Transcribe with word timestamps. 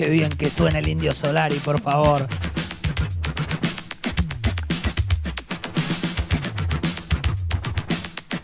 Qué 0.00 0.08
bien 0.08 0.30
que 0.30 0.48
suena 0.48 0.78
el 0.78 0.88
Indio 0.88 1.12
Solari, 1.12 1.56
por 1.56 1.78
favor. 1.78 2.26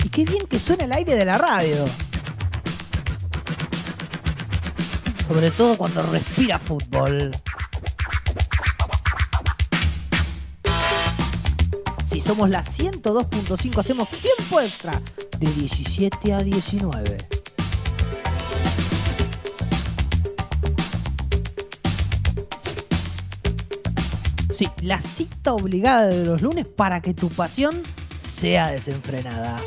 Y 0.04 0.08
qué 0.10 0.26
bien 0.26 0.46
que 0.50 0.58
suena 0.58 0.84
el 0.84 0.92
aire 0.92 1.14
de 1.14 1.24
la 1.24 1.38
radio. 1.38 1.86
Sobre 5.26 5.50
todo 5.50 5.78
cuando 5.78 6.02
respira 6.02 6.58
fútbol. 6.58 7.34
Si 12.04 12.20
somos 12.20 12.50
la 12.50 12.62
102.5 12.62 13.78
hacemos 13.78 14.10
tiempo 14.10 14.60
extra 14.60 15.00
de 15.38 15.50
17 15.50 16.34
a 16.34 16.42
19. 16.42 17.35
Sí, 24.56 24.70
la 24.80 25.02
cita 25.02 25.52
obligada 25.52 26.06
de 26.06 26.24
los 26.24 26.40
lunes 26.40 26.66
para 26.66 27.02
que 27.02 27.12
tu 27.12 27.28
pasión 27.28 27.82
sea 28.18 28.68
desenfrenada. 28.68 29.58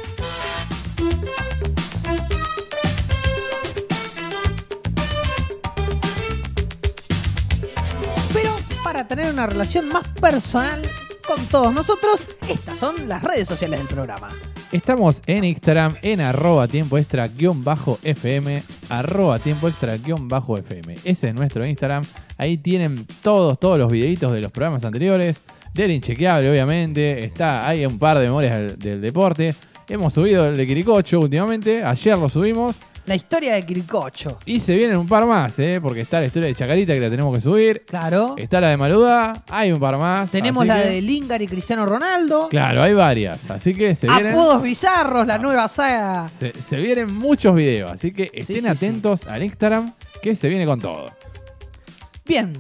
Pero 8.34 8.58
para 8.84 9.08
tener 9.08 9.32
una 9.32 9.46
relación 9.46 9.90
más 9.90 10.08
personal 10.20 10.82
con 11.28 11.46
todos 11.46 11.72
nosotros, 11.72 12.26
estas 12.48 12.80
son 12.80 13.08
las 13.08 13.22
redes 13.24 13.48
sociales 13.48 13.82
del 13.82 13.90
programa. 13.90 14.30
Estamos 14.72 15.24
en 15.26 15.46
Instagram 15.46 15.96
en 16.04 16.22
arroba 16.22 16.68
tiempo 16.68 17.00
extra 17.00 17.28
guion 17.28 17.64
bajo 17.64 17.98
FM, 18.04 18.62
arroba 18.90 19.40
tiempo 19.40 19.68
extra 19.68 19.98
guion 19.98 20.28
bajo 20.28 20.60
FM. 20.60 20.94
Ese 21.06 21.30
es 21.30 21.34
nuestro 21.34 21.66
Instagram. 21.66 22.04
Ahí 22.38 22.60
tienen 22.60 23.08
todos, 23.24 23.60
todos 23.60 23.80
los 23.80 23.92
videitos 23.92 24.32
de 24.32 24.42
los 24.42 24.52
programas 24.52 24.86
anteriores. 24.86 25.38
Del 25.74 25.90
inchequeable, 25.90 26.52
obviamente. 26.52 27.26
Está, 27.26 27.68
hay 27.68 27.84
un 27.84 27.98
par 27.98 28.20
de 28.20 28.26
memorias 28.26 28.60
del, 28.60 28.78
del 28.78 29.02
deporte. 29.02 29.56
Hemos 29.88 30.14
subido 30.14 30.48
el 30.48 30.56
de 30.56 30.68
Quiricocho 30.68 31.20
últimamente. 31.20 31.84
Ayer 31.84 32.16
lo 32.18 32.30
subimos. 32.30 32.80
La 33.10 33.16
historia 33.16 33.56
de 33.56 33.66
Quiricocho. 33.66 34.38
Y 34.46 34.60
se 34.60 34.76
vienen 34.76 34.96
un 34.98 35.08
par 35.08 35.26
más, 35.26 35.58
¿eh? 35.58 35.80
Porque 35.82 36.02
está 36.02 36.20
la 36.20 36.28
historia 36.28 36.48
de 36.48 36.54
Chacarita 36.54 36.94
que 36.94 37.00
la 37.00 37.10
tenemos 37.10 37.34
que 37.34 37.42
subir. 37.42 37.84
Claro. 37.88 38.36
Está 38.38 38.62
la 38.62 38.70
de 38.70 38.78
Maluda. 38.78 39.44
Hay 39.50 39.72
un 39.72 39.80
par 39.80 39.98
más. 39.98 40.30
Tenemos 40.30 40.64
la 40.64 40.80
que- 40.84 40.90
de 40.90 41.02
Lingard 41.02 41.42
y 41.42 41.48
Cristiano 41.48 41.88
Ronaldo. 41.88 42.50
Claro, 42.50 42.84
hay 42.84 42.94
varias. 42.94 43.50
Así 43.50 43.74
que 43.74 43.96
se 43.96 44.06
vienen. 44.06 44.34
Apodos 44.34 44.62
bizarros, 44.62 45.26
la 45.26 45.40
nueva 45.40 45.68
saga. 45.68 46.30
Se, 46.30 46.54
se 46.54 46.76
vienen 46.78 47.12
muchos 47.12 47.56
videos, 47.56 47.92
así 47.92 48.12
que 48.14 48.26
estén 48.32 48.58
sí, 48.58 48.62
sí. 48.62 48.68
atentos 48.68 49.26
al 49.26 49.42
Instagram 49.42 49.92
que 50.22 50.36
se 50.36 50.48
viene 50.48 50.68
con 50.68 50.80
todo. 50.80 51.08
Bien. 52.26 52.54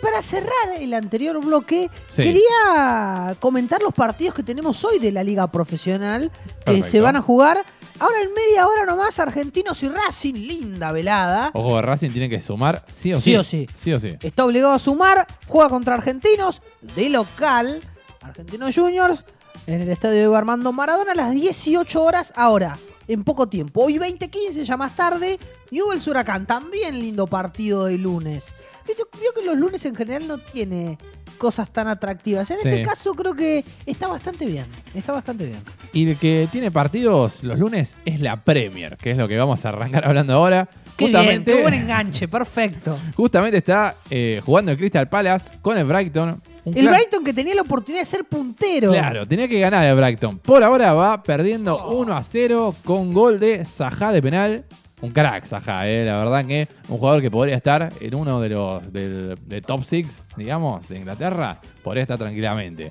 Para 0.00 0.22
cerrar 0.22 0.80
el 0.80 0.94
anterior 0.94 1.44
bloque, 1.44 1.90
Sí. 2.10 2.22
quería 2.22 3.36
comentar 3.40 3.82
los 3.82 3.92
partidos 3.92 4.34
que 4.34 4.42
tenemos 4.44 4.82
hoy 4.84 5.00
de 5.00 5.10
la 5.12 5.24
Liga 5.24 5.50
Profesional 5.50 6.30
que 6.60 6.64
Perfecto. 6.64 6.90
se 6.90 7.00
van 7.00 7.16
a 7.16 7.20
jugar. 7.20 7.58
Ahora 8.00 8.22
en 8.22 8.34
media 8.34 8.66
hora 8.66 8.86
nomás, 8.86 9.18
Argentinos 9.18 9.82
y 9.82 9.88
Racing, 9.88 10.34
linda 10.34 10.90
velada. 10.90 11.50
Ojo, 11.54 11.80
Racing 11.80 12.10
tiene 12.10 12.28
que 12.28 12.40
sumar 12.40 12.84
sí 12.92 13.12
o 13.12 13.16
sí. 13.16 13.22
Sí 13.22 13.36
o 13.36 13.42
sí. 13.42 13.68
Sí 13.76 13.92
o 13.92 14.00
sí. 14.00 14.16
Está 14.20 14.44
obligado 14.44 14.72
a 14.72 14.78
sumar, 14.78 15.26
juega 15.46 15.68
contra 15.68 15.94
Argentinos 15.94 16.60
de 16.80 17.08
local, 17.10 17.82
Argentinos 18.20 18.74
Juniors, 18.74 19.24
en 19.66 19.82
el 19.82 19.88
estadio 19.90 20.16
Diego 20.16 20.36
Armando 20.36 20.72
Maradona 20.72 21.12
a 21.12 21.14
las 21.14 21.30
18 21.32 22.02
horas 22.02 22.32
ahora, 22.34 22.78
en 23.06 23.22
poco 23.22 23.48
tiempo. 23.48 23.84
Hoy 23.84 23.98
20-15, 23.98 24.64
ya 24.64 24.76
más 24.76 24.96
tarde, 24.96 25.38
Newell's 25.70 26.06
Huracán, 26.06 26.46
también 26.46 27.00
lindo 27.00 27.26
partido 27.28 27.84
de 27.84 27.96
lunes. 27.96 28.54
Vio 28.86 29.32
los 29.44 29.56
lunes 29.56 29.84
en 29.86 29.94
general 29.94 30.26
no 30.26 30.38
tiene 30.38 30.98
cosas 31.38 31.70
tan 31.72 31.88
atractivas. 31.88 32.50
En 32.50 32.58
Sí. 32.58 32.68
este 32.68 32.82
caso 32.82 33.14
creo 33.14 33.34
que 33.34 33.64
está 33.86 34.08
bastante 34.08 34.46
bien, 34.46 34.66
está 34.94 35.12
bastante 35.12 35.46
bien. 35.46 35.58
Y 35.92 36.08
el 36.10 36.16
que 36.18 36.48
tiene 36.50 36.70
partidos 36.70 37.42
los 37.42 37.58
lunes 37.58 37.96
es 38.04 38.20
la 38.20 38.36
Premier, 38.36 38.96
que 38.96 39.10
es 39.12 39.16
lo 39.16 39.28
que 39.28 39.36
vamos 39.36 39.64
a 39.64 39.68
arrancar 39.70 40.06
hablando 40.06 40.34
ahora. 40.34 40.68
Qué 40.96 41.06
bien, 41.06 41.16
justamente, 41.18 41.54
qué 41.54 41.60
buen 41.62 41.74
enganche, 41.74 42.28
perfecto. 42.28 42.96
justamente 43.16 43.58
está 43.58 43.96
eh, 44.10 44.40
jugando 44.44 44.70
el 44.70 44.78
Crystal 44.78 45.08
Palace 45.08 45.50
con 45.60 45.76
el 45.76 45.84
Brighton. 45.84 46.40
El 46.64 46.88
Brighton 46.88 47.22
que 47.24 47.34
tenía 47.34 47.54
la 47.54 47.62
oportunidad 47.62 48.02
de 48.02 48.06
ser 48.06 48.24
puntero. 48.24 48.90
Claro, 48.92 49.26
tenía 49.26 49.48
que 49.48 49.58
ganar 49.60 49.84
el 49.86 49.96
Brighton. 49.96 50.38
Por 50.38 50.62
ahora 50.62 50.94
va 50.94 51.22
perdiendo 51.22 51.88
1 51.88 52.16
a 52.16 52.22
0 52.24 52.74
con 52.84 53.12
gol 53.12 53.38
de 53.40 53.64
Sajá 53.64 54.12
de 54.12 54.22
penal. 54.22 54.64
Un 55.04 55.10
crack, 55.10 55.44
Sajá, 55.44 55.86
eh. 55.88 56.04
la 56.04 56.16
verdad 56.18 56.46
que 56.46 56.66
un 56.88 56.98
jugador 56.98 57.20
que 57.20 57.30
podría 57.30 57.56
estar 57.56 57.90
en 58.00 58.14
uno 58.14 58.40
de 58.40 58.48
los 58.48 58.92
del, 58.92 59.36
top 59.66 59.84
6, 59.84 60.24
digamos, 60.36 60.88
de 60.88 60.98
Inglaterra, 60.98 61.60
podría 61.82 62.02
estar 62.02 62.16
tranquilamente. 62.18 62.90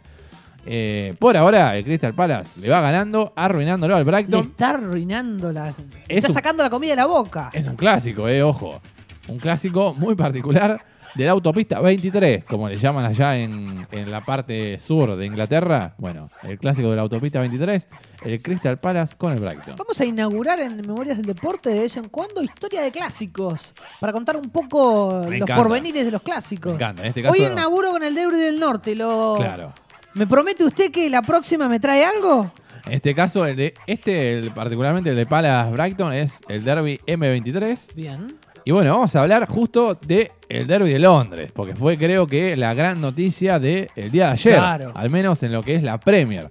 Eh, 0.65 1.13
por 1.19 1.35
ahora, 1.35 1.75
el 1.75 1.83
Crystal 1.83 2.13
Palace 2.13 2.59
le 2.61 2.69
va 2.69 2.81
ganando, 2.81 3.33
arruinándolo 3.35 3.95
al 3.95 4.05
Le 4.05 4.11
Brighton. 4.11 4.39
está 4.41 4.69
arruinando 4.75 5.51
la. 5.51 5.69
Es 5.69 5.75
está 6.07 6.27
un- 6.29 6.33
sacando 6.33 6.63
la 6.63 6.69
comida 6.69 6.91
de 6.91 6.97
la 6.97 7.05
boca. 7.07 7.49
Es 7.51 7.67
un 7.67 7.75
clásico, 7.75 8.27
eh, 8.29 8.43
ojo. 8.43 8.79
Un 9.27 9.39
clásico 9.39 9.93
muy 9.93 10.15
particular 10.15 10.81
de 11.15 11.25
la 11.25 11.31
autopista 11.31 11.79
23, 11.79 12.43
como 12.45 12.67
le 12.67 12.77
llaman 12.77 13.05
allá 13.05 13.37
en, 13.37 13.85
en 13.91 14.09
la 14.11 14.21
parte 14.21 14.79
sur 14.79 15.15
de 15.15 15.25
Inglaterra. 15.25 15.93
Bueno, 15.99 16.29
el 16.41 16.57
clásico 16.57 16.89
de 16.89 16.95
la 16.95 17.03
autopista 17.03 17.39
23, 17.39 17.87
el 18.25 18.41
Crystal 18.41 18.79
Palace 18.79 19.15
con 19.17 19.31
el 19.33 19.39
Brighton. 19.39 19.75
Vamos 19.77 19.99
a 20.01 20.05
inaugurar 20.05 20.59
en 20.59 20.77
Memorias 20.77 21.17
del 21.17 21.25
Deporte 21.27 21.69
de 21.69 21.79
vez 21.81 21.97
en 21.97 22.09
cuando 22.09 22.41
historia 22.41 22.81
de 22.81 22.91
clásicos. 22.91 23.73
Para 23.99 24.11
contar 24.11 24.37
un 24.37 24.49
poco 24.49 25.19
Me 25.25 25.25
los 25.25 25.33
encanta. 25.49 25.55
porvenires 25.55 26.03
de 26.05 26.11
los 26.11 26.21
clásicos. 26.23 26.71
Me 26.73 26.75
encanta, 26.77 27.01
en 27.03 27.07
este 27.09 27.21
caso. 27.21 27.33
Hoy 27.33 27.43
inauguro 27.45 27.91
con 27.91 28.03
el 28.03 28.15
Derby 28.15 28.37
del 28.37 28.59
Norte. 28.59 28.95
Lo... 28.95 29.35
Claro. 29.37 29.73
¿Me 30.15 30.25
promete 30.27 30.63
usted 30.63 30.91
que 30.91 31.09
la 31.09 31.21
próxima 31.21 31.67
me 31.67 31.79
trae 31.79 32.03
algo? 32.05 32.51
En 32.85 32.93
este 32.93 33.15
caso, 33.15 33.45
el 33.45 33.55
de 33.55 33.73
este, 33.87 34.39
el- 34.39 34.51
particularmente 34.51 35.11
el 35.11 35.15
de 35.15 35.25
Palace 35.25 35.71
Brighton, 35.71 36.11
es 36.13 36.33
el 36.49 36.63
Derby 36.65 36.99
M23. 37.07 37.93
Bien. 37.95 38.35
Y 38.65 38.71
bueno, 38.71 38.93
vamos 38.93 39.13
a 39.15 39.21
hablar 39.21 39.45
justo 39.47 39.95
de 40.05 40.31
el 40.53 40.67
Derby 40.67 40.91
de 40.91 40.99
Londres, 40.99 41.51
porque 41.53 41.75
fue 41.75 41.97
creo 41.97 42.27
que 42.27 42.55
la 42.55 42.73
gran 42.73 43.01
noticia 43.01 43.59
del 43.59 43.89
día 44.11 44.27
de 44.27 44.31
ayer, 44.33 44.55
Claro. 44.55 44.91
al 44.95 45.09
menos 45.09 45.41
en 45.43 45.51
lo 45.51 45.63
que 45.63 45.75
es 45.75 45.83
la 45.83 45.99
Premier. 45.99 46.49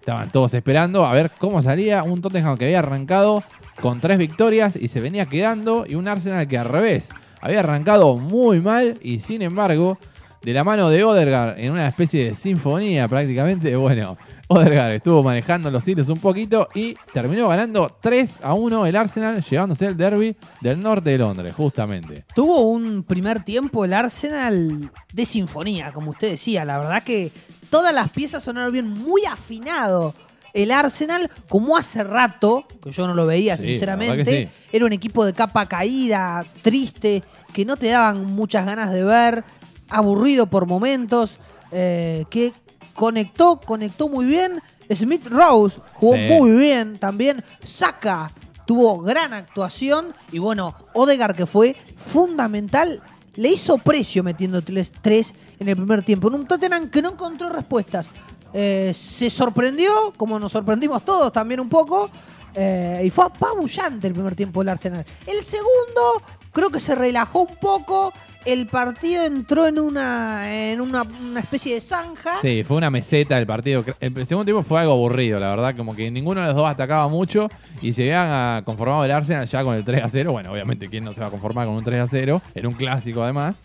Estaban 0.00 0.30
todos 0.30 0.54
esperando 0.54 1.04
a 1.04 1.12
ver 1.12 1.30
cómo 1.38 1.60
salía 1.62 2.02
un 2.02 2.20
Tottenham 2.22 2.56
que 2.56 2.66
había 2.66 2.78
arrancado 2.78 3.42
con 3.80 4.00
tres 4.00 4.18
victorias 4.18 4.76
y 4.76 4.88
se 4.88 5.00
venía 5.00 5.26
quedando, 5.26 5.84
y 5.86 5.94
un 5.94 6.08
Arsenal 6.08 6.48
que 6.48 6.58
al 6.58 6.66
revés, 6.66 7.10
había 7.40 7.60
arrancado 7.60 8.16
muy 8.16 8.60
mal 8.60 8.98
y 9.02 9.20
sin 9.20 9.42
embargo, 9.42 9.98
de 10.42 10.52
la 10.52 10.64
mano 10.64 10.88
de 10.90 11.04
Odegaard 11.04 11.58
en 11.58 11.72
una 11.72 11.88
especie 11.88 12.24
de 12.24 12.34
sinfonía 12.34 13.06
prácticamente, 13.08 13.74
bueno, 13.76 14.16
Odegaard 14.50 14.92
estuvo 14.92 15.22
manejando 15.22 15.70
los 15.70 15.86
hilos 15.86 16.08
un 16.08 16.18
poquito 16.18 16.68
y 16.74 16.94
terminó 17.12 17.48
ganando 17.48 17.94
3 18.00 18.38
a 18.42 18.54
1 18.54 18.86
el 18.86 18.96
Arsenal, 18.96 19.44
llevándose 19.44 19.86
el 19.86 19.96
derby 19.96 20.34
del 20.62 20.80
norte 20.80 21.10
de 21.10 21.18
Londres, 21.18 21.54
justamente. 21.54 22.24
Tuvo 22.34 22.62
un 22.62 23.02
primer 23.02 23.44
tiempo 23.44 23.84
el 23.84 23.92
Arsenal 23.92 24.90
de 25.12 25.26
sinfonía, 25.26 25.92
como 25.92 26.12
usted 26.12 26.30
decía. 26.30 26.64
La 26.64 26.78
verdad 26.78 27.02
que 27.02 27.30
todas 27.68 27.94
las 27.94 28.08
piezas 28.10 28.42
sonaron 28.42 28.72
bien, 28.72 28.88
muy 28.88 29.26
afinado. 29.26 30.14
El 30.54 30.70
Arsenal, 30.72 31.30
como 31.50 31.76
hace 31.76 32.02
rato, 32.02 32.66
que 32.82 32.90
yo 32.90 33.06
no 33.06 33.12
lo 33.12 33.26
veía 33.26 33.54
Sí, 33.58 33.64
sinceramente, 33.64 34.44
sí. 34.44 34.48
era 34.72 34.86
un 34.86 34.94
equipo 34.94 35.26
de 35.26 35.34
capa 35.34 35.66
caída, 35.66 36.44
triste, 36.62 37.22
que 37.52 37.66
no 37.66 37.76
te 37.76 37.88
daban 37.88 38.24
muchas 38.24 38.64
ganas 38.64 38.90
de 38.92 39.04
ver, 39.04 39.44
aburrido 39.90 40.46
por 40.46 40.66
momentos, 40.66 41.36
eh, 41.70 42.24
que 42.30 42.54
conectó, 42.98 43.60
conectó 43.60 44.08
muy 44.08 44.26
bien. 44.26 44.60
Smith 44.92 45.26
Rose 45.28 45.78
jugó 45.94 46.14
Sí. 46.14 46.26
muy 46.30 46.50
bien 46.50 46.98
también. 46.98 47.44
Saka 47.62 48.32
tuvo 48.66 49.00
gran 49.02 49.32
actuación. 49.32 50.12
Y 50.32 50.40
bueno, 50.40 50.74
Odegaard 50.94 51.36
que 51.36 51.46
fue 51.46 51.76
fundamental. 51.96 53.00
Le 53.36 53.50
hizo 53.50 53.78
precio 53.78 54.24
metiendo 54.24 54.60
3 54.62 55.34
en 55.60 55.68
el 55.68 55.76
primer 55.76 56.02
tiempo. 56.02 56.26
En 56.26 56.34
un 56.34 56.46
Tottenham 56.48 56.90
que 56.90 57.00
no 57.00 57.10
encontró 57.12 57.48
respuestas. 57.48 58.08
Eh, 58.52 58.92
se 58.94 59.30
sorprendió, 59.30 59.90
como 60.16 60.38
nos 60.40 60.50
sorprendimos 60.50 61.04
todos 61.04 61.32
también 61.32 61.60
un 61.60 61.68
poco. 61.68 62.10
eh, 62.54 63.02
y 63.04 63.10
fue 63.10 63.26
apabullante 63.26 64.08
el 64.08 64.14
primer 64.14 64.34
tiempo 64.34 64.60
del 64.60 64.70
Arsenal. 64.70 65.04
El 65.26 65.44
segundo 65.44 66.22
creo 66.58 66.70
que 66.70 66.80
se 66.80 66.96
relajó 66.96 67.42
un 67.42 67.56
poco. 67.56 68.12
El 68.44 68.66
partido 68.66 69.24
entró 69.24 69.66
en 69.66 69.78
una, 69.78 70.52
en 70.52 70.80
una, 70.80 71.02
una 71.02 71.38
especie 71.40 71.74
de 71.74 71.80
zanja. 71.80 72.36
Sí, 72.40 72.64
fue 72.66 72.76
una 72.78 72.90
meseta 72.90 73.38
el 73.38 73.46
partido. 73.46 73.84
El 74.00 74.26
segundo 74.26 74.44
tiempo 74.44 74.62
fue 74.64 74.80
algo 74.80 74.92
aburrido, 74.94 75.38
la 75.38 75.50
verdad, 75.50 75.76
como 75.76 75.94
que 75.94 76.10
ninguno 76.10 76.40
de 76.40 76.48
los 76.48 76.56
dos 76.56 76.68
atacaba 76.68 77.06
mucho 77.08 77.48
y 77.80 77.92
se 77.92 78.12
habían 78.12 78.64
conformado 78.64 79.04
el 79.04 79.10
Arsenal 79.12 79.46
ya 79.46 79.62
con 79.62 79.76
el 79.76 79.84
3 79.84 80.02
a 80.02 80.08
0. 80.08 80.32
Bueno, 80.32 80.52
obviamente, 80.52 80.88
¿quién 80.88 81.04
no 81.04 81.12
se 81.12 81.20
va 81.20 81.28
a 81.28 81.30
conformar 81.30 81.66
con 81.66 81.76
un 81.76 81.84
3 81.84 82.00
a 82.00 82.06
0? 82.08 82.42
Era 82.54 82.68
un 82.68 82.74
clásico 82.74 83.22
además. 83.22 83.56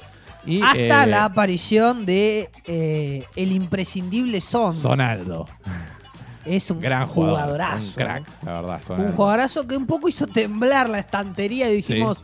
Y, 0.46 0.62
Hasta 0.62 1.06
eh, 1.06 1.08
la 1.08 1.26
aparición 1.26 2.06
de 2.06 2.50
eh, 2.66 3.26
el 3.36 3.52
imprescindible 3.54 4.40
Son. 4.42 4.74
Sonaldo. 4.76 5.48
Es 6.46 6.70
un 6.70 6.82
Gran 6.82 7.08
jugador. 7.08 7.40
jugadorazo. 7.40 7.88
Un 7.88 7.94
crack, 8.06 8.24
la 8.44 8.52
verdad. 8.62 8.76
Un 8.76 8.84
Sonaldo. 8.84 9.12
jugadorazo 9.14 9.68
que 9.68 9.78
un 9.78 9.86
poco 9.86 10.10
hizo 10.10 10.28
temblar 10.28 10.90
la 10.90 11.00
estantería 11.00 11.70
y 11.72 11.78
dijimos, 11.78 12.22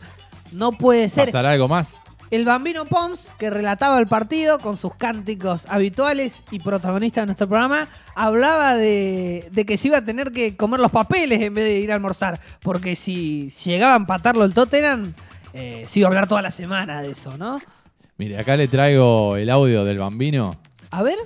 no 0.52 0.72
puede 0.72 1.08
ser. 1.08 1.26
¿Pasará 1.26 1.52
algo 1.52 1.68
más? 1.68 1.96
El 2.30 2.44
bambino 2.44 2.84
Poms, 2.84 3.34
que 3.38 3.50
relataba 3.50 3.98
el 3.98 4.06
partido 4.06 4.60
con 4.60 4.76
sus 4.76 4.94
cánticos 4.94 5.66
habituales 5.68 6.44
y 6.52 6.60
protagonista 6.60 7.22
de 7.22 7.26
nuestro 7.26 7.48
programa, 7.48 7.88
hablaba 8.14 8.76
de, 8.76 9.48
de 9.50 9.66
que 9.66 9.76
se 9.76 9.88
iba 9.88 9.98
a 9.98 10.04
tener 10.04 10.30
que 10.30 10.56
comer 10.56 10.78
los 10.78 10.92
papeles 10.92 11.40
en 11.40 11.54
vez 11.54 11.64
de 11.64 11.80
ir 11.80 11.90
a 11.90 11.96
almorzar. 11.96 12.38
Porque 12.62 12.94
si 12.94 13.48
llegaba 13.64 13.94
a 13.94 13.96
empatarlo 13.96 14.44
el 14.44 14.54
Tottenham, 14.54 15.12
eh, 15.52 15.82
se 15.86 15.98
iba 15.98 16.06
a 16.06 16.10
hablar 16.10 16.28
toda 16.28 16.42
la 16.42 16.52
semana 16.52 17.02
de 17.02 17.10
eso, 17.10 17.36
¿no? 17.36 17.60
Mire, 18.16 18.38
acá 18.38 18.56
le 18.56 18.68
traigo 18.68 19.36
el 19.36 19.50
audio 19.50 19.84
del 19.84 19.98
bambino. 19.98 20.56
A 20.92 21.02
ver. 21.02 21.18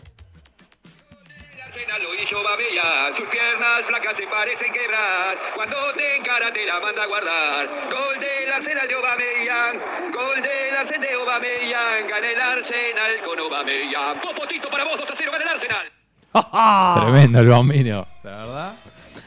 Hizo 2.35 2.43
Babella, 2.43 3.15
sus 3.17 3.29
piernas 3.29 3.87
flacas 3.87 4.17
se 4.17 4.27
parecen 4.27 4.73
quebrar. 4.73 5.39
Cuando 5.55 5.77
te 5.97 6.17
encara 6.17 6.53
te 6.53 6.67
la 6.67 6.81
manda 6.81 7.05
a 7.05 7.07
guardar. 7.07 7.69
Gol 7.89 8.19
del 8.19 8.53
Arsenal 8.53 8.89
de 8.89 8.95
Aubameyang, 8.95 10.13
gol 10.13 10.43
del 10.43 10.77
Arsenal 10.77 11.01
de 11.01 11.15
Aubameyang. 11.15 12.09
Gana 12.09 12.31
el 12.33 12.41
Arsenal 12.41 13.13
con 13.25 13.39
Aubameyang. 13.39 14.21
Popotito 14.21 14.69
para 14.69 14.83
vos, 14.83 14.99
2 14.99 15.11
a 15.11 15.15
0, 15.17 15.31
gana 15.31 15.45
el 15.45 15.51
Arsenal. 15.51 17.03
Tremendo 17.05 17.39
el 17.39 17.47
bambino. 17.47 18.07
La 18.25 18.37
verdad. 18.37 18.75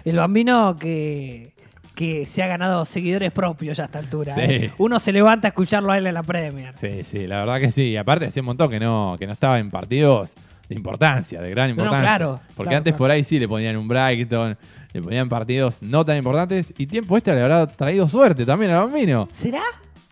El 0.03 0.17
bambino 0.17 0.75
que, 0.75 1.53
que 1.95 2.25
se 2.25 2.43
ha 2.43 2.47
ganado 2.47 2.83
seguidores 2.83 3.31
propios 3.31 3.77
ya 3.77 3.83
a 3.83 3.85
esta 3.85 3.99
altura. 3.99 4.35
Sí. 4.35 4.41
¿eh? 4.41 4.73
Uno 4.79 4.99
se 4.99 5.13
levanta 5.13 5.47
a 5.47 5.49
escucharlo 5.49 5.93
a 5.93 5.97
él 5.97 6.07
en 6.07 6.13
la 6.13 6.23
Premier. 6.23 6.73
Sí, 6.73 7.05
sí, 7.05 7.25
la 7.25 7.39
verdad 7.39 7.61
que 7.61 7.71
sí. 7.71 7.83
Y 7.83 7.95
aparte 7.95 8.25
hacía 8.25 8.41
un 8.41 8.47
montón 8.47 8.69
que 8.69 8.81
no, 8.81 9.15
que 9.17 9.27
no 9.27 9.31
estaba 9.31 9.59
en 9.59 9.71
partidos 9.71 10.35
de 10.69 10.75
importancia, 10.75 11.41
de 11.41 11.49
gran 11.49 11.69
No, 11.69 11.75
no, 11.75 11.81
importancia. 11.83 12.07
claro, 12.17 12.39
Porque 12.55 12.63
claro, 12.69 12.77
antes 12.77 12.91
claro. 12.91 12.97
por 12.97 13.11
ahí 13.11 13.23
sí 13.23 13.39
le 13.39 13.47
ponían 13.47 13.77
un 13.77 13.87
Brighton, 13.87 14.57
le 14.93 15.01
ponían 15.01 15.29
partidos 15.29 15.81
no 15.81 16.05
tan 16.05 16.17
importantes. 16.17 16.73
Y 16.77 16.87
tiempo 16.87 17.15
este 17.17 17.33
le 17.33 17.41
habrá 17.41 17.67
traído 17.67 18.07
suerte 18.09 18.45
también 18.45 18.71
al 18.71 18.85
bambino. 18.85 19.27
¿Será? 19.31 19.61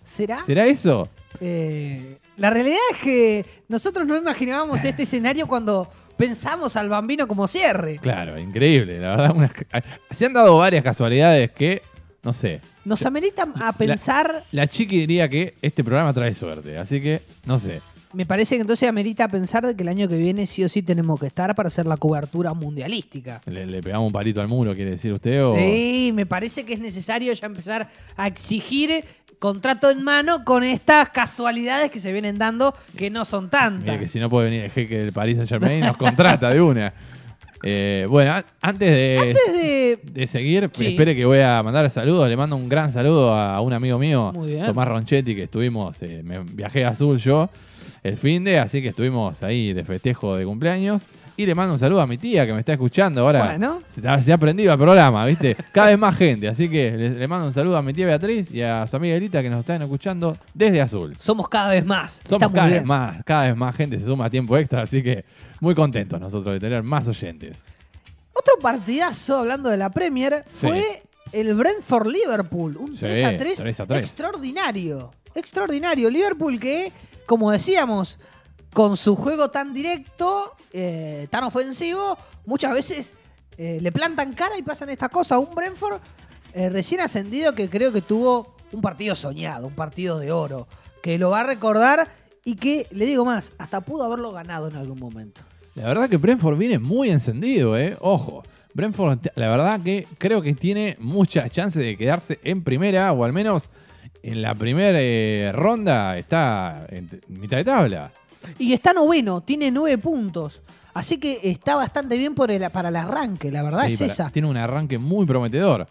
¿Será? 0.03 0.43
¿Será 0.45 0.65
eso? 0.65 1.09
Eh, 1.41 2.17
la 2.37 2.49
realidad 2.49 2.77
es 2.93 2.97
que 2.99 3.45
nosotros 3.67 4.05
no 4.07 4.15
imaginábamos 4.15 4.83
este 4.85 5.03
escenario 5.03 5.47
cuando 5.47 5.89
pensamos 6.17 6.75
al 6.77 6.87
bambino 6.89 7.27
como 7.27 7.47
cierre. 7.47 7.97
Claro, 8.01 8.39
increíble. 8.39 8.99
La 8.99 9.09
verdad, 9.11 9.31
unas- 9.35 9.51
se 10.11 10.25
han 10.25 10.33
dado 10.33 10.57
varias 10.57 10.83
casualidades 10.83 11.51
que, 11.51 11.81
no 12.23 12.31
sé. 12.33 12.61
Nos 12.85 13.05
amerita 13.05 13.45
a 13.61 13.73
pensar, 13.73 14.45
La 14.51 14.67
chiqui 14.67 14.99
diría 14.99 15.27
que 15.27 15.55
este 15.61 15.83
programa 15.83 16.13
trae 16.13 16.33
suerte. 16.33 16.77
Así 16.77 17.01
que, 17.01 17.21
no 17.45 17.59
sé. 17.59 17.81
Me 18.15 18.25
parece 18.25 18.55
que 18.55 18.61
entonces 18.61 18.87
amerita 18.89 19.27
pensar 19.27 19.65
de 19.67 19.75
que 19.75 19.83
el 19.83 19.89
año 19.89 20.07
que 20.07 20.17
viene 20.17 20.45
sí 20.45 20.63
o 20.63 20.69
sí 20.69 20.81
tenemos 20.81 21.19
que 21.19 21.27
estar 21.27 21.53
para 21.55 21.67
hacer 21.67 21.85
la 21.85 21.97
cobertura 21.97 22.53
mundialística. 22.53 23.41
¿Le, 23.45 23.65
le 23.65 23.81
pegamos 23.83 24.07
un 24.07 24.13
palito 24.13 24.41
al 24.41 24.47
muro, 24.47 24.73
quiere 24.73 24.91
decir 24.91 25.13
usted? 25.13 25.43
O... 25.45 25.55
Sí, 25.55 26.11
me 26.13 26.25
parece 26.25 26.65
que 26.65 26.73
es 26.73 26.79
necesario 26.79 27.31
ya 27.33 27.45
empezar 27.47 27.87
a 28.15 28.27
exigir 28.27 29.03
contrato 29.39 29.89
en 29.91 30.01
mano 30.01 30.43
con 30.45 30.63
estas 30.63 31.09
casualidades 31.09 31.91
que 31.91 31.99
se 31.99 32.11
vienen 32.13 32.37
dando, 32.37 32.73
que 32.97 33.09
no 33.09 33.25
son 33.25 33.49
tantas. 33.49 33.83
Mire 33.85 33.99
que 33.99 34.07
si 34.07 34.19
no 34.19 34.29
puede 34.29 34.45
venir 34.49 34.63
el 34.63 34.71
jeque 34.71 34.97
del 34.99 35.11
Paris 35.11 35.35
Saint 35.35 35.49
Germain, 35.49 35.81
nos 35.81 35.97
contrata 35.97 36.49
de 36.51 36.61
una. 36.61 36.93
Eh, 37.67 38.05
bueno, 38.07 38.31
an- 38.33 38.45
antes 38.61 38.91
de, 38.91 39.17
Antes 39.17 39.53
de... 39.53 39.99
de 40.03 40.27
seguir, 40.27 40.69
Sí. 40.73 40.85
espere 40.87 41.15
que 41.15 41.25
voy 41.25 41.39
a 41.39 41.63
mandar 41.63 41.89
saludos. 41.89 42.29
Le 42.29 42.37
mando 42.37 42.55
un 42.55 42.69
gran 42.69 42.91
saludo 42.91 43.33
a 43.33 43.59
un 43.61 43.73
amigo 43.73 43.97
mío. 43.97 44.31
Tomás 44.67 44.87
Ronchetti, 44.87 45.33
que 45.33 45.43
estuvimos, 45.43 45.99
eh, 46.03 46.21
me 46.23 46.43
viajé 46.43 46.85
a 46.85 46.89
Azul 46.89 47.17
yo 47.17 47.49
el 48.07 48.17
fin 48.17 48.43
de, 48.43 48.59
así 48.59 48.81
que 48.81 48.89
estuvimos 48.89 49.41
ahí 49.43 49.73
de 49.73 49.83
festejo 49.83 50.35
de 50.35 50.45
cumpleaños. 50.45 51.03
Y 51.37 51.45
le 51.45 51.53
mando 51.53 51.73
un 51.73 51.79
saludo 51.79 51.99
a 51.99 52.07
mi 52.07 52.17
tía 52.17 52.45
que 52.45 52.53
me 52.53 52.59
está 52.59 52.71
escuchando 52.73 53.19
ahora. 53.21 53.45
Bueno. 53.45 53.81
Se, 53.87 54.07
ha- 54.07 54.21
se 54.21 54.31
ha 54.31 54.35
aprendido 54.35 54.71
el 54.71 54.79
programa, 54.79 55.25
¿viste? 55.25 55.55
Cada 55.73 55.87
vez 55.89 55.99
más 55.99 56.15
gente. 56.15 56.47
Así 56.47 56.69
que 56.69 56.91
le, 56.91 57.09
le 57.09 57.27
mando 57.27 57.47
un 57.47 57.53
saludo 57.53 57.75
a 57.75 57.81
mi 57.81 57.93
tía 57.93 58.05
Beatriz 58.05 58.49
y 58.51 58.61
a 58.61 58.87
su 58.87 58.95
amiga 58.95 59.15
Elita 59.15 59.41
que 59.41 59.49
nos 59.49 59.59
están 59.59 59.81
escuchando 59.81 60.37
desde 60.53 60.79
Azul. 60.81 61.13
Somos 61.17 61.49
cada 61.49 61.71
vez 61.71 61.85
más. 61.85 62.21
Somos 62.29 62.43
Está 62.47 62.53
cada 62.53 62.69
vez 62.69 62.85
más, 62.85 63.23
cada 63.25 63.47
vez 63.47 63.57
más 63.57 63.75
gente 63.75 63.97
se 63.97 64.05
suma 64.05 64.25
a 64.25 64.29
tiempo 64.29 64.55
extra, 64.57 64.83
así 64.83 65.03
que 65.03 65.25
muy 65.59 65.75
contentos 65.75 66.21
nosotros 66.21 66.53
de 66.53 66.59
tener 66.61 66.83
más 66.83 67.05
oyentes. 67.09 67.57
Otro 68.31 68.53
partidazo, 68.61 69.39
hablando 69.39 69.69
de 69.69 69.77
la 69.77 69.89
Premier, 69.89 70.45
Sí. 70.47 70.67
fue 70.67 70.83
el 71.33 71.53
Brentford-Liverpool. 71.55 72.77
Un 72.77 72.95
Sí, 72.95 73.01
3 73.05 73.25
a 73.25 73.37
3, 73.37 73.55
3 73.59 73.79
a 73.81 73.85
3. 73.85 73.99
extraordinario. 73.99 75.11
Extraordinario. 75.33 76.09
Liverpool 76.09 76.59
que, 76.59 76.91
como 77.25 77.51
decíamos, 77.51 78.19
con 78.73 78.97
su 78.97 79.15
juego 79.15 79.49
tan 79.49 79.73
directo, 79.73 80.53
eh, 80.73 81.27
tan 81.29 81.43
ofensivo, 81.45 82.17
muchas 82.45 82.73
veces 82.73 83.13
eh, 83.57 83.79
le 83.81 83.91
plantan 83.91 84.33
cara 84.33 84.57
y 84.57 84.61
pasan 84.61 84.89
esta 84.89 85.09
cosa. 85.09 85.39
Un 85.39 85.55
Brentford 85.55 86.01
eh, 86.53 86.69
recién 86.69 87.01
ascendido 87.01 87.55
que 87.55 87.69
creo 87.69 87.91
que 87.91 88.01
tuvo 88.01 88.55
un 88.71 88.81
partido 88.81 89.15
soñado, 89.15 89.67
un 89.67 89.75
partido 89.75 90.19
de 90.19 90.31
oro, 90.31 90.67
que 91.01 91.17
lo 91.17 91.29
va 91.29 91.41
a 91.41 91.43
recordar 91.43 92.09
y 92.43 92.55
que, 92.55 92.87
le 92.91 93.05
digo 93.05 93.23
más, 93.23 93.53
hasta 93.57 93.81
pudo 93.81 94.03
haberlo 94.03 94.31
ganado 94.31 94.67
en 94.67 94.75
algún 94.75 94.99
momento. 94.99 95.41
La 95.75 95.87
verdad 95.87 96.09
que 96.09 96.17
Brentford 96.17 96.57
viene 96.57 96.79
muy 96.79 97.09
encendido. 97.09 97.75
Ojo. 97.99 98.43
Brentford, 98.73 99.19
la 99.35 99.47
verdad 99.47 99.81
que 99.81 100.05
creo 100.17 100.41
que 100.41 100.53
tiene 100.53 100.97
muchas 100.99 101.49
chances 101.49 101.81
de 101.81 101.95
quedarse 101.95 102.39
en 102.43 102.61
primera, 102.61 103.13
o 103.13 103.23
al 103.23 103.31
menos 103.31 103.69
en 104.31 104.41
la 104.41 104.55
primera 104.55 104.97
eh, 105.01 105.51
ronda 105.53 106.17
está 106.17 106.85
en 106.89 107.09
mitad 107.27 107.57
de 107.57 107.63
tabla. 107.63 108.11
Y 108.59 108.73
está 108.73 108.93
noveno, 108.93 109.41
tiene 109.41 109.71
nueve 109.71 109.97
puntos. 109.97 110.61
Así 110.93 111.17
que 111.17 111.39
está 111.43 111.75
bastante 111.75 112.17
bien 112.17 112.35
por 112.35 112.51
el- 112.51 112.69
para 112.71 112.89
el 112.89 112.95
arranque, 112.95 113.51
la 113.51 113.63
verdad 113.63 113.85
Sí, 113.87 113.93
es 113.93 113.99
para- 113.99 114.11
esa. 114.13 114.29
Tiene 114.31 114.47
un 114.47 114.57
arranque 114.57 114.97
muy 114.97 115.25
prometedor. 115.25 115.87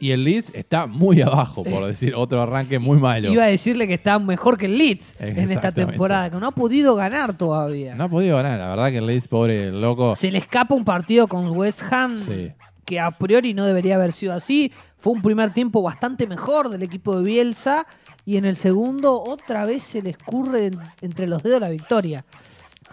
Y 0.00 0.10
el 0.10 0.24
Leeds 0.24 0.52
está 0.54 0.86
muy 0.86 1.22
abajo, 1.22 1.62
Eh, 1.64 1.70
por 1.70 1.86
decir 1.86 2.14
otro 2.14 2.42
arranque 2.42 2.78
muy 2.78 2.98
malo. 2.98 3.30
Iba 3.30 3.44
a 3.44 3.46
decirle 3.46 3.86
que 3.86 3.94
está 3.94 4.18
mejor 4.18 4.58
que 4.58 4.66
el 4.66 4.76
Leeds 4.76 5.16
en 5.20 5.50
esta 5.50 5.72
temporada, 5.72 6.30
que 6.30 6.36
no 6.36 6.48
ha 6.48 6.50
podido 6.50 6.94
ganar 6.96 7.34
todavía. 7.38 7.94
No 7.94 8.04
ha 8.04 8.08
podido 8.08 8.36
ganar, 8.36 8.58
la 8.58 8.68
verdad 8.70 8.90
que 8.90 8.98
el 8.98 9.06
Leeds, 9.06 9.28
pobre 9.28 9.70
loco. 9.70 10.14
Se 10.16 10.30
le 10.30 10.38
escapa 10.38 10.74
un 10.74 10.84
partido 10.84 11.28
con 11.28 11.48
West 11.50 11.82
Ham 11.90 12.16
Sí. 12.16 12.50
Que 12.84 13.00
a 13.00 13.10
priori 13.10 13.54
no 13.54 13.64
debería 13.64 13.94
haber 13.96 14.12
sido 14.12 14.32
así. 14.32 14.72
Fue 14.98 15.12
un 15.12 15.22
primer 15.22 15.52
tiempo 15.52 15.82
bastante 15.82 16.26
mejor 16.26 16.68
del 16.68 16.82
equipo 16.82 17.16
de 17.16 17.24
Bielsa 17.24 17.86
y 18.26 18.36
en 18.36 18.44
el 18.44 18.56
segundo 18.56 19.20
otra 19.22 19.64
vez 19.66 19.84
se 19.84 20.02
le 20.02 20.10
escurre 20.10 20.66
en- 20.66 20.78
entre 21.00 21.26
los 21.26 21.42
dedos 21.42 21.60
la 21.60 21.70
victoria. 21.70 22.24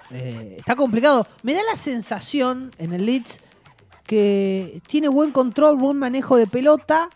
Eh, 0.10 0.56
está 0.60 0.76
complicado. 0.76 1.26
Me 1.44 1.54
da 1.54 1.62
la 1.70 1.78
sensación 1.78 2.72
en 2.78 2.92
el 2.94 3.06
Leeds 3.06 3.40
que 4.06 4.82
tiene 4.88 5.08
buen 5.08 5.32
control, 5.32 5.78
buen 5.78 5.98
manejo 5.98 6.36
de 6.36 6.48
pelota, 6.48 7.10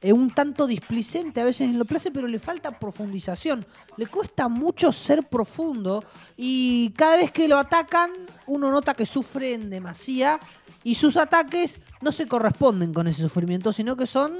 eh, 0.00 0.12
un 0.12 0.30
tanto 0.30 0.66
displicente 0.66 1.40
a 1.40 1.44
veces 1.44 1.68
en 1.68 1.78
lo 1.78 1.84
place, 1.84 2.10
pero 2.10 2.28
le 2.28 2.38
falta 2.38 2.78
profundización. 2.78 3.66
Le 3.96 4.06
cuesta 4.06 4.48
mucho 4.48 4.92
ser 4.92 5.24
profundo 5.24 6.04
y 6.36 6.90
cada 6.90 7.16
vez 7.16 7.32
que 7.32 7.48
lo 7.48 7.58
atacan 7.58 8.10
uno 8.46 8.70
nota 8.70 8.94
que 8.94 9.06
sufre 9.06 9.54
en 9.54 9.70
demasía 9.70 10.38
y 10.84 10.94
sus 10.94 11.16
ataques 11.16 11.80
no 12.00 12.12
se 12.12 12.26
corresponden 12.26 12.94
con 12.94 13.08
ese 13.08 13.22
sufrimiento, 13.22 13.72
sino 13.72 13.96
que 13.96 14.06
son 14.06 14.36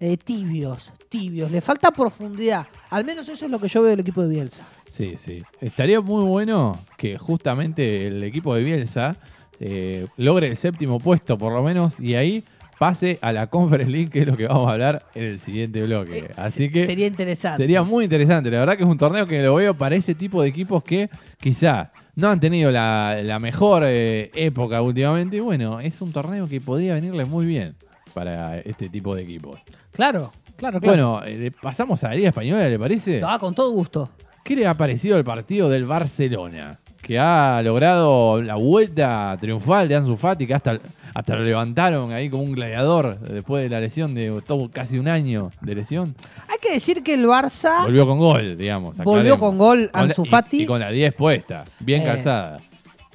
eh, 0.00 0.16
tibios, 0.16 0.92
tibios. 1.08 1.50
Le 1.50 1.60
falta 1.60 1.90
profundidad. 1.90 2.66
Al 2.90 3.04
menos 3.04 3.28
eso 3.28 3.44
es 3.44 3.50
lo 3.50 3.58
que 3.58 3.68
yo 3.68 3.82
veo 3.82 3.90
del 3.90 4.00
equipo 4.00 4.22
de 4.22 4.28
Bielsa. 4.28 4.64
Sí, 4.88 5.14
sí. 5.16 5.42
Estaría 5.60 6.00
muy 6.00 6.24
bueno 6.24 6.78
que 6.96 7.18
justamente 7.18 8.06
el 8.08 8.22
equipo 8.24 8.54
de 8.54 8.64
Bielsa 8.64 9.16
eh, 9.60 10.06
logre 10.16 10.46
el 10.46 10.56
séptimo 10.56 11.00
puesto 11.00 11.36
por 11.36 11.52
lo 11.52 11.62
menos 11.64 11.98
y 11.98 12.14
ahí 12.14 12.44
pase 12.78 13.18
a 13.20 13.32
la 13.32 13.48
Conference 13.48 13.90
League, 13.90 14.10
que 14.10 14.20
es 14.20 14.26
lo 14.26 14.36
que 14.36 14.46
vamos 14.46 14.68
a 14.68 14.72
hablar 14.72 15.06
en 15.14 15.24
el 15.24 15.40
siguiente 15.40 15.82
bloque. 15.82 16.18
Eh, 16.18 16.30
Así 16.36 16.70
que 16.70 16.84
sería 16.86 17.06
interesante. 17.06 17.56
sería 17.62 17.82
muy 17.82 18.04
interesante. 18.04 18.50
La 18.50 18.60
verdad 18.60 18.76
que 18.76 18.84
es 18.84 18.88
un 18.88 18.98
torneo 18.98 19.26
que 19.26 19.42
lo 19.42 19.54
veo 19.56 19.74
para 19.74 19.96
ese 19.96 20.14
tipo 20.14 20.42
de 20.42 20.48
equipos 20.48 20.82
que 20.84 21.10
quizá 21.40 21.90
no 22.14 22.28
han 22.30 22.40
tenido 22.40 22.70
la, 22.70 23.18
la 23.22 23.38
mejor 23.38 23.82
eh, 23.86 24.30
época 24.34 24.80
últimamente. 24.82 25.36
Y 25.36 25.40
bueno, 25.40 25.80
es 25.80 26.00
un 26.00 26.12
torneo 26.12 26.46
que 26.48 26.60
podría 26.60 26.94
venirle 26.94 27.24
muy 27.24 27.46
bien 27.46 27.74
para 28.14 28.58
este 28.60 28.88
tipo 28.88 29.14
de 29.14 29.22
equipos. 29.22 29.60
Claro, 29.92 30.32
claro, 30.56 30.80
claro. 30.80 30.80
Bueno, 30.80 31.22
eh, 31.26 31.50
pasamos 31.62 32.02
a 32.04 32.08
la 32.08 32.14
Liga 32.14 32.28
Española, 32.28 32.68
¿le 32.68 32.78
parece? 32.78 33.20
Ah, 33.24 33.38
con 33.38 33.54
todo 33.54 33.70
gusto. 33.72 34.10
¿Qué 34.44 34.56
le 34.56 34.66
ha 34.66 34.74
parecido 34.74 35.18
el 35.18 35.24
partido 35.24 35.68
del 35.68 35.84
Barcelona? 35.84 36.78
Que 37.08 37.18
ha 37.18 37.62
logrado 37.62 38.42
la 38.42 38.56
vuelta 38.56 39.34
triunfal 39.40 39.88
de 39.88 39.96
Ansu 39.96 40.14
Fati, 40.14 40.46
que 40.46 40.52
hasta, 40.52 40.78
hasta 41.14 41.36
lo 41.36 41.42
levantaron 41.42 42.12
ahí 42.12 42.28
como 42.28 42.42
un 42.42 42.52
gladiador 42.52 43.18
después 43.20 43.62
de 43.62 43.70
la 43.70 43.80
lesión 43.80 44.14
de 44.14 44.42
todo, 44.46 44.70
casi 44.70 44.98
un 44.98 45.08
año 45.08 45.50
de 45.62 45.74
lesión. 45.74 46.14
Hay 46.48 46.58
que 46.60 46.74
decir 46.74 47.02
que 47.02 47.14
el 47.14 47.24
Barça 47.26 47.82
Volvió 47.84 48.06
con 48.06 48.18
gol, 48.18 48.58
digamos. 48.58 48.98
Volvió 48.98 49.32
aclaremos. 49.34 49.38
con 49.38 49.56
gol 49.56 49.90
Ansu 49.94 50.24
y- 50.24 50.28
Fati. 50.28 50.62
Y, 50.64 50.66
con 50.66 50.80
la 50.80 50.90
10 50.90 51.14
puesta, 51.14 51.64
bien 51.80 52.02
Eh, 52.02 52.04
calzada. 52.04 52.58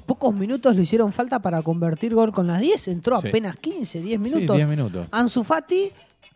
pocos 0.08 0.34
minutos 0.34 0.76
le 0.76 0.82
hicieron 0.82 1.14
falta 1.14 1.38
para 1.38 1.62
convertir 1.62 2.16
gol 2.16 2.32
con 2.32 2.48
las 2.48 2.60
10. 2.62 2.88
Entró 2.88 3.22
Sí. 3.22 3.28
apenas 3.28 3.58
15, 3.58 4.02
10 4.02 4.14
Sí, 4.20 4.24
minutos. 4.24 4.56
10 4.56 4.68
minutos. 4.68 5.08
Ansu 5.12 5.44
Fati, 5.44 5.92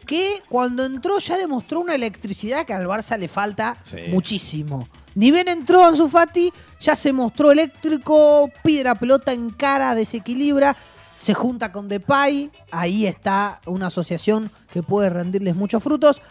que 0.06 0.36
cuando 0.48 0.86
entró 0.86 1.18
ya 1.18 1.38
demostró 1.38 1.80
una 1.80 1.96
electricidad 1.96 2.66
que 2.68 2.74
al 2.74 2.86
Barça 2.86 3.18
le 3.18 3.28
falta 3.28 3.78
Sí. 3.86 3.98
muchísimo. 4.10 4.88
Ni 5.16 5.32
bien 5.32 5.48
entró 5.48 5.84
Ansu 5.84 6.08
Fati, 6.08 6.52
ya 6.80 6.96
se 6.96 7.14
mostró 7.14 7.52
eléctrico, 7.52 8.50
pide 8.64 8.84
la 8.84 8.96
pelota 8.96 9.34
en 9.34 9.50
cara, 9.50 9.96
desequilibra, 9.96 10.76
se 11.16 11.34
junta 11.34 11.72
con 11.72 11.88
Depay, 11.88 12.52
ahí 12.72 13.06
está 13.06 13.62
una 13.66 13.88
asociación 13.88 14.52
que 14.72 14.84
puede 14.84 15.10
rendirles 15.10 15.56
muchos 15.56 15.82
frutos. 15.82 16.22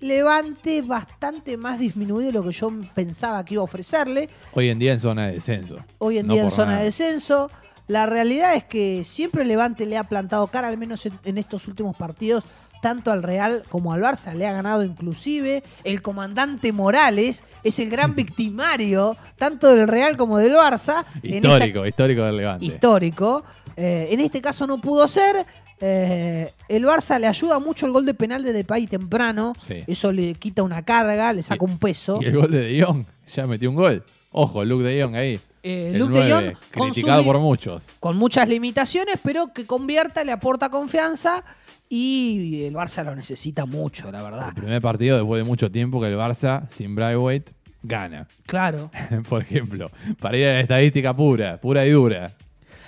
Levante 0.00 0.82
bastante 0.82 1.56
más 1.56 1.78
disminuido 1.78 2.26
de 2.26 2.32
lo 2.32 2.42
que 2.42 2.52
yo 2.52 2.72
pensaba 2.94 3.44
que 3.44 3.54
iba 3.54 3.60
a 3.60 3.64
ofrecerle. 3.64 4.28
Hoy 4.52 4.68
en 4.68 4.78
día 4.80 4.92
en 4.92 5.00
zona 5.00 5.28
de 5.28 5.34
descenso. 5.34 5.76
Hoy 5.98 6.18
en 6.18 6.26
No 6.26 6.34
día 6.34 6.42
en 6.42 6.50
zona 6.50 6.66
nada. 6.66 6.78
de 6.80 6.84
descenso. 6.86 7.50
La 7.86 8.06
realidad 8.06 8.54
es 8.54 8.64
que 8.64 9.04
siempre 9.04 9.44
Levante 9.44 9.86
le 9.86 9.96
ha 9.98 10.04
plantado 10.04 10.46
cara, 10.48 10.68
al 10.68 10.76
menos 10.76 11.06
en, 11.06 11.12
en 11.24 11.38
estos 11.38 11.68
últimos 11.68 11.96
partidos, 11.96 12.42
tanto 12.82 13.10
al 13.12 13.22
Real 13.22 13.62
como 13.70 13.94
al 13.94 14.02
Barça. 14.02 14.34
Le 14.34 14.46
ha 14.46 14.52
ganado 14.52 14.82
inclusive. 14.84 15.62
El 15.84 16.02
comandante 16.02 16.72
Morales 16.72 17.42
es 17.64 17.78
el 17.78 17.88
gran 17.88 18.14
victimario, 18.16 19.16
tanto 19.38 19.74
del 19.74 19.88
Real 19.88 20.18
como 20.18 20.36
del 20.36 20.52
Barça. 20.54 21.04
esta- 21.22 21.28
Histórico, 21.28 21.86
histórico 21.86 22.22
del 22.24 22.36
Levante. 22.36 22.66
histórico. 22.66 23.44
Eh, 23.76 24.08
en 24.10 24.20
este 24.20 24.42
caso 24.42 24.66
no 24.66 24.78
pudo 24.78 25.08
ser. 25.08 25.46
Eh, 25.84 26.52
el 26.68 26.84
Barça 26.84 27.18
le 27.18 27.26
ayuda 27.26 27.58
mucho 27.58 27.86
el 27.86 27.92
gol 27.92 28.04
de 28.06 28.14
penal 28.14 28.42
de 28.44 28.52
Depay 28.52 28.86
temprano. 28.86 29.54
Sí. 29.58 29.82
Eso 29.86 30.12
le 30.12 30.34
quita 30.34 30.62
una 30.62 30.84
carga, 30.84 31.32
le 31.32 31.42
saca 31.42 31.64
Y- 31.64 31.70
un 31.70 31.78
peso. 31.78 32.18
Y 32.20 32.26
el 32.26 32.36
gol 32.36 32.50
de 32.50 32.58
De 32.60 32.82
Jong, 32.82 33.04
ya 33.34 33.44
metió 33.44 33.70
un 33.70 33.76
gol. 33.76 34.04
Ojo, 34.32 34.64
Luke 34.64 34.84
De 34.84 35.02
Jong 35.02 35.14
ahí. 35.16 35.40
Eh, 35.64 35.92
Luke 35.94 36.12
de 36.18 36.28
9, 36.28 36.56
Jong 36.76 36.90
criticado 36.90 37.22
por 37.24 37.38
muchos. 37.38 37.86
con 38.00 38.16
muchas 38.16 38.48
limitaciones, 38.48 39.16
pero 39.22 39.52
que 39.52 39.64
convierta, 39.64 40.24
le 40.24 40.32
aporta 40.32 40.70
confianza 40.70 41.44
y 41.94 42.64
el 42.64 42.72
Barça 42.72 43.04
lo 43.04 43.14
necesita 43.14 43.66
mucho, 43.66 44.10
la 44.10 44.22
verdad. 44.22 44.48
El 44.48 44.54
primer 44.54 44.80
partido 44.80 45.18
después 45.18 45.42
de 45.42 45.46
mucho 45.46 45.70
tiempo 45.70 46.00
que 46.00 46.06
el 46.06 46.16
Barça, 46.16 46.66
sin 46.70 46.94
Braithwaite, 46.94 47.52
gana. 47.82 48.26
Claro. 48.46 48.90
por 49.28 49.42
ejemplo, 49.42 49.90
para 50.18 50.38
ir 50.38 50.46
a 50.46 50.52
la 50.54 50.60
estadística 50.60 51.12
pura, 51.12 51.60
pura 51.60 51.84
y 51.84 51.90
dura. 51.90 52.32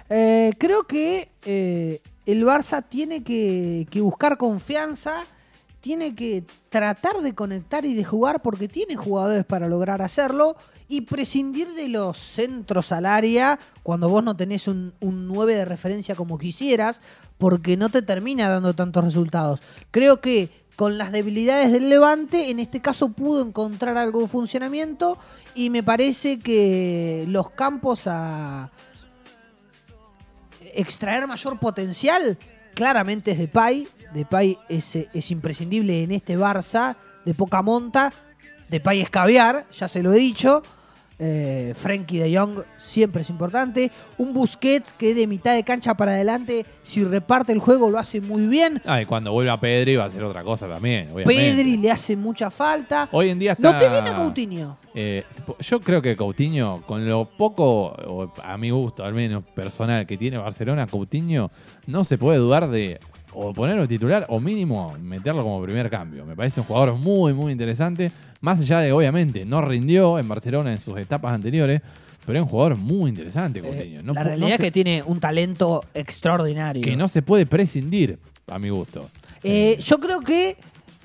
Eh, 0.08 0.54
creo 0.56 0.84
que 0.84 1.28
eh, 1.44 2.00
el 2.24 2.46
Barça 2.46 2.82
tiene 2.88 3.22
que, 3.22 3.86
que 3.90 4.00
buscar 4.00 4.38
confianza, 4.38 5.26
tiene 5.82 6.14
que 6.14 6.42
tratar 6.70 7.16
de 7.16 7.34
conectar 7.34 7.84
y 7.84 7.92
de 7.92 8.04
jugar 8.04 8.40
porque 8.40 8.68
tiene 8.68 8.96
jugadores 8.96 9.44
para 9.44 9.68
lograr 9.68 10.00
hacerlo 10.00 10.56
y 10.88 11.02
prescindir 11.02 11.68
de 11.74 11.88
los 11.88 12.18
centros 12.18 12.92
al 12.92 13.06
área 13.06 13.58
cuando 13.82 14.08
vos 14.08 14.22
no 14.22 14.36
tenés 14.36 14.68
un, 14.68 14.92
un 15.00 15.26
9 15.28 15.54
de 15.54 15.64
referencia 15.64 16.14
como 16.14 16.38
quisieras 16.38 17.00
porque 17.38 17.76
no 17.76 17.88
te 17.88 18.02
termina 18.02 18.48
dando 18.48 18.74
tantos 18.74 19.04
resultados. 19.04 19.60
Creo 19.90 20.20
que 20.20 20.50
con 20.76 20.98
las 20.98 21.12
debilidades 21.12 21.72
del 21.72 21.88
Levante, 21.88 22.50
en 22.50 22.58
este 22.58 22.80
caso 22.80 23.08
pudo 23.08 23.42
encontrar 23.42 23.96
algo 23.96 24.20
de 24.20 24.28
funcionamiento 24.28 25.16
y 25.54 25.70
me 25.70 25.82
parece 25.82 26.40
que 26.40 27.24
los 27.28 27.50
campos 27.50 28.06
a, 28.06 28.70
extraer 30.74 31.26
mayor 31.26 31.58
potencial, 31.58 32.38
claramente 32.74 33.32
es 33.32 33.38
Depay. 33.38 33.88
Depay 34.12 34.58
es, 34.68 34.96
es 34.96 35.30
imprescindible 35.30 36.02
en 36.02 36.12
este 36.12 36.38
Barça 36.38 36.96
de 37.24 37.34
poca 37.34 37.62
monta. 37.62 38.12
Depay 38.68 39.00
es 39.00 39.10
caviar, 39.10 39.66
ya 39.76 39.88
se 39.88 40.02
lo 40.02 40.12
he 40.12 40.16
dicho. 40.16 40.62
Eh, 41.18 41.72
Frankie 41.76 42.18
de 42.18 42.36
Jong 42.36 42.60
siempre 42.78 43.22
es 43.22 43.30
importante. 43.30 43.90
Un 44.18 44.32
Busquets 44.32 44.92
que 44.92 45.14
de 45.14 45.26
mitad 45.26 45.54
de 45.54 45.62
cancha 45.62 45.94
para 45.94 46.12
adelante, 46.12 46.66
si 46.82 47.04
reparte 47.04 47.52
el 47.52 47.58
juego, 47.58 47.90
lo 47.90 47.98
hace 47.98 48.20
muy 48.20 48.46
bien. 48.46 48.82
Ah, 48.84 49.00
y 49.00 49.06
cuando 49.06 49.32
vuelva 49.32 49.58
Pedri 49.58 49.96
va 49.96 50.06
a 50.06 50.10
ser 50.10 50.24
otra 50.24 50.42
cosa 50.42 50.68
también, 50.68 51.10
obviamente. 51.12 51.34
Pedri 51.34 51.76
le 51.76 51.90
hace 51.90 52.16
mucha 52.16 52.50
falta. 52.50 53.08
Hoy 53.12 53.30
en 53.30 53.38
día 53.38 53.52
está... 53.52 53.72
No 53.72 53.78
te 53.78 53.88
viene 53.88 54.12
Coutinho. 54.12 54.76
Eh, 54.94 55.24
yo 55.60 55.80
creo 55.80 56.00
que 56.02 56.16
Coutinho, 56.16 56.82
con 56.86 57.06
lo 57.08 57.24
poco, 57.24 57.94
o 58.06 58.32
a 58.42 58.56
mi 58.56 58.70
gusto 58.70 59.04
al 59.04 59.14
menos 59.14 59.44
personal, 59.44 60.06
que 60.06 60.16
tiene 60.16 60.38
Barcelona, 60.38 60.86
Coutinho 60.86 61.50
no 61.86 62.04
se 62.04 62.18
puede 62.18 62.38
dudar 62.38 62.68
de 62.70 63.00
o 63.34 63.52
ponerlo 63.52 63.86
titular 63.86 64.26
o 64.28 64.40
mínimo 64.40 64.96
meterlo 65.00 65.42
como 65.42 65.62
primer 65.62 65.90
cambio. 65.90 66.24
Me 66.24 66.36
parece 66.36 66.60
un 66.60 66.66
jugador 66.66 66.94
muy, 66.94 67.32
muy 67.32 67.52
interesante. 67.52 68.10
Más 68.40 68.60
allá 68.60 68.80
de, 68.80 68.92
obviamente, 68.92 69.44
no 69.44 69.62
rindió 69.62 70.18
en 70.18 70.28
Barcelona 70.28 70.72
en 70.72 70.78
sus 70.78 70.98
etapas 70.98 71.32
anteriores, 71.32 71.80
pero 72.26 72.38
es 72.38 72.42
un 72.42 72.48
jugador 72.48 72.76
muy 72.76 73.10
interesante, 73.10 73.60
Coutinho. 73.60 74.02
No 74.02 74.12
la 74.12 74.22
no 74.22 74.28
realidad 74.28 74.52
es 74.52 74.60
que 74.60 74.70
tiene 74.70 75.02
un 75.02 75.20
talento 75.20 75.84
extraordinario. 75.94 76.82
que 76.82 76.96
no 76.96 77.08
se 77.08 77.22
puede 77.22 77.46
prescindir, 77.46 78.18
a 78.46 78.58
mi 78.58 78.70
gusto. 78.70 79.08
Eh, 79.42 79.78
yo 79.82 79.98
creo 79.98 80.20
que 80.20 80.56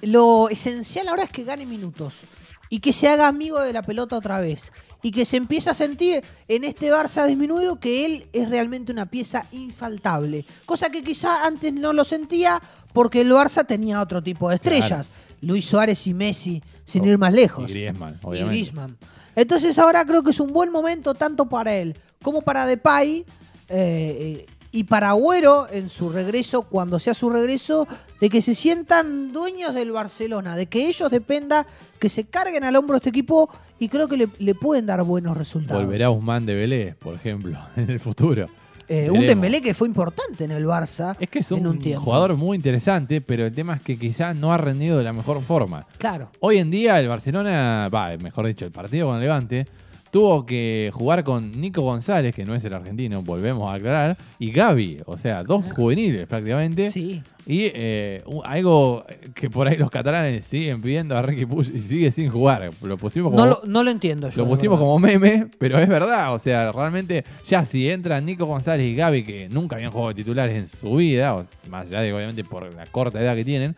lo 0.02 0.50
esencial 0.50 1.08
ahora 1.08 1.24
es 1.24 1.30
que 1.30 1.44
gane 1.44 1.66
minutos 1.66 2.22
y 2.70 2.80
que 2.80 2.94
se 2.94 3.08
haga 3.08 3.28
amigo 3.28 3.60
de 3.60 3.74
la 3.74 3.82
pelota 3.82 4.18
otra 4.18 4.40
vez 4.40 4.72
y 5.02 5.12
que 5.12 5.26
se 5.26 5.38
empiece 5.38 5.70
a 5.70 5.74
sentir 5.74 6.24
en 6.48 6.64
este 6.64 6.92
Barça 6.92 7.26
disminuido 7.26 7.80
que 7.80 8.06
él 8.06 8.28
es 8.34 8.50
realmente 8.50 8.92
una 8.92 9.06
pieza 9.06 9.46
infaltable, 9.52 10.46
cosa 10.66 10.90
que 10.90 11.04
quizá 11.04 11.46
antes 11.46 11.74
no 11.74 11.94
lo 11.94 12.04
sentía 12.04 12.62
porque 12.94 13.22
el 13.22 13.32
Barça 13.32 13.66
tenía 13.66 14.02
otro 14.02 14.22
tipo 14.22 14.50
de 14.50 14.56
estrellas, 14.56 15.10
Luis 15.42 15.66
Suárez 15.66 16.06
y 16.08 16.14
Messi, 16.14 16.62
sin 16.86 17.04
Oh, 17.04 17.08
ir 17.08 17.18
más 17.18 17.32
lejos. 17.34 17.70
Y 17.70 17.74
Griezmann, 17.74 18.20
Y 18.22 18.26
obviamente. 18.26 18.52
Griezmann. 18.58 18.98
Entonces 19.36 19.78
ahora 19.80 20.04
creo 20.06 20.22
que 20.24 20.32
es 20.32 20.40
un 20.40 20.52
buen 20.52 20.72
momento 20.72 21.14
tanto 21.14 21.46
para 21.48 21.74
él 21.76 21.96
como 22.22 22.42
para 22.42 22.66
Depay 22.66 23.20
eh, 23.20 23.26
eh, 23.70 24.46
y 24.72 24.84
para 24.84 25.10
Agüero 25.10 25.68
en 25.72 25.90
su 25.90 26.10
regreso, 26.10 26.64
cuando 26.64 27.00
sea 27.00 27.14
su 27.14 27.30
regreso, 27.30 27.88
de 28.22 28.30
que 28.30 28.42
se 28.42 28.54
sientan 28.54 29.32
dueños 29.34 29.74
del 29.74 29.92
Barcelona, 29.92 30.56
de 30.56 30.68
que 30.68 30.88
ellos 30.88 31.10
dependa, 31.10 31.66
que 31.98 32.10
se 32.10 32.26
carguen 32.26 32.64
al 32.64 32.76
hombro 32.76 32.98
este 32.98 33.10
equipo 33.10 33.50
y 33.80 33.90
creo 33.90 34.08
que 34.08 34.18
le, 34.18 34.28
le 34.40 34.56
pueden 34.56 34.86
dar 34.86 35.02
buenos 35.04 35.38
resultados. 35.38 35.84
Volverá 35.84 36.12
Usman 36.12 36.46
de 36.46 36.56
Belé, 36.56 36.96
por 37.00 37.16
ejemplo, 37.16 37.58
en 37.76 37.90
el 37.90 38.00
futuro. 38.00 38.48
Eh, 38.88 39.10
un. 39.12 39.26
Dembélé 39.26 39.62
que 39.62 39.76
fue 39.76 39.88
importante 39.88 40.44
en 40.46 40.52
el 40.52 40.66
Barça 40.66 41.16
Es 41.20 41.30
que 41.30 41.40
es 41.40 41.52
en 41.52 41.60
un, 41.60 41.76
un 41.76 41.80
tiempo. 41.80 42.06
jugador 42.06 42.36
muy 42.36 42.56
interesante, 42.58 43.22
pero 43.22 43.46
el 43.46 43.54
tema 43.54 43.76
es 43.76 43.82
que 43.84 43.98
quizás 43.98 44.36
no 44.36 44.52
ha 44.52 44.58
rendido 44.58 44.98
de 44.98 45.04
la 45.04 45.14
mejor 45.14 45.44
forma. 45.44 45.86
Claro. 46.00 46.32
Hoy 46.40 46.58
en 46.58 46.72
día 46.72 47.00
el 47.00 47.08
Barcelona, 47.08 47.88
va, 47.94 48.18
mejor 48.18 48.48
dicho, 48.48 48.66
el 48.66 48.72
partido 48.72 49.08
con 49.08 49.18
el 49.18 49.22
Levante, 49.22 49.68
tuvo 50.12 50.46
que 50.46 50.90
jugar 50.94 51.24
con 51.24 51.60
Nico 51.60 51.82
González, 51.82 52.34
que 52.36 52.46
no 52.46 52.56
es 52.56 52.64
el 52.66 52.74
argentino, 52.74 53.22
volvemos 53.22 53.70
a 53.70 53.76
aclarar, 53.76 54.18
y 54.40 54.52
Gaby, 54.52 55.02
o 55.06 55.18
sea, 55.18 55.44
dos 55.44 55.64
juveniles 55.74 56.28
prácticamente. 56.28 56.92
Sí. 56.92 57.22
Y 57.46 57.72
eh, 57.74 58.24
algo 58.44 59.06
que 59.34 59.50
por 59.50 59.68
ahí 59.68 59.76
los 59.78 59.90
catalanes 59.90 60.46
siguen 60.46 60.82
pidiendo 60.82 61.18
a 61.18 61.22
Ricky 61.22 61.46
Push 61.46 61.70
y 61.76 61.80
sigue 61.80 62.12
sin 62.12 62.30
jugar. 62.30 62.70
Lo 62.84 62.98
pusimos 62.98 63.32
como, 63.32 63.44
No 63.44 63.50
lo, 63.50 63.62
no 63.66 63.82
lo 63.84 63.90
entiendo 63.90 64.30
yo. 64.30 64.44
lo 64.44 64.50
pusimos 64.50 64.78
como 64.78 65.00
meme, 65.00 65.48
pero 65.58 65.80
es 65.80 65.88
verdad. 65.88 66.34
O 66.34 66.40
sea, 66.40 66.72
realmente 66.72 67.24
ya 67.48 67.66
si 67.66 67.90
entran 67.90 68.26
Nico 68.26 68.46
González 68.46 68.86
y 68.86 68.96
Gaby, 68.96 69.24
que 69.24 69.50
nunca 69.50 69.78
habían 69.78 69.92
jugado 69.92 70.14
titulares 70.14 70.56
en 70.56 70.68
su 70.68 70.96
vida, 70.98 71.44
más 71.70 71.88
allá 71.88 72.02
de 72.02 72.14
obviamente 72.14 72.44
por 72.44 72.72
la 72.74 72.86
corta 72.86 73.20
edad 73.20 73.36
que 73.36 73.46
tienen, 73.46 73.76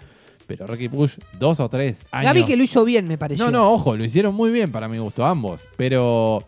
pero 0.57 0.67
Ricky 0.67 0.89
Push, 0.89 1.17
dos 1.39 1.59
o 1.59 1.69
tres 1.69 2.03
años. 2.11 2.25
Gaby 2.33 2.45
que 2.45 2.55
lo 2.57 2.63
hizo 2.63 2.83
bien, 2.85 3.07
me 3.07 3.17
pareció. 3.17 3.45
No, 3.45 3.51
no, 3.51 3.71
ojo, 3.73 3.95
lo 3.95 4.03
hicieron 4.03 4.33
muy 4.35 4.51
bien 4.51 4.71
para 4.71 4.87
mi 4.87 4.97
gusto, 4.97 5.25
ambos. 5.25 5.61
Pero 5.77 6.43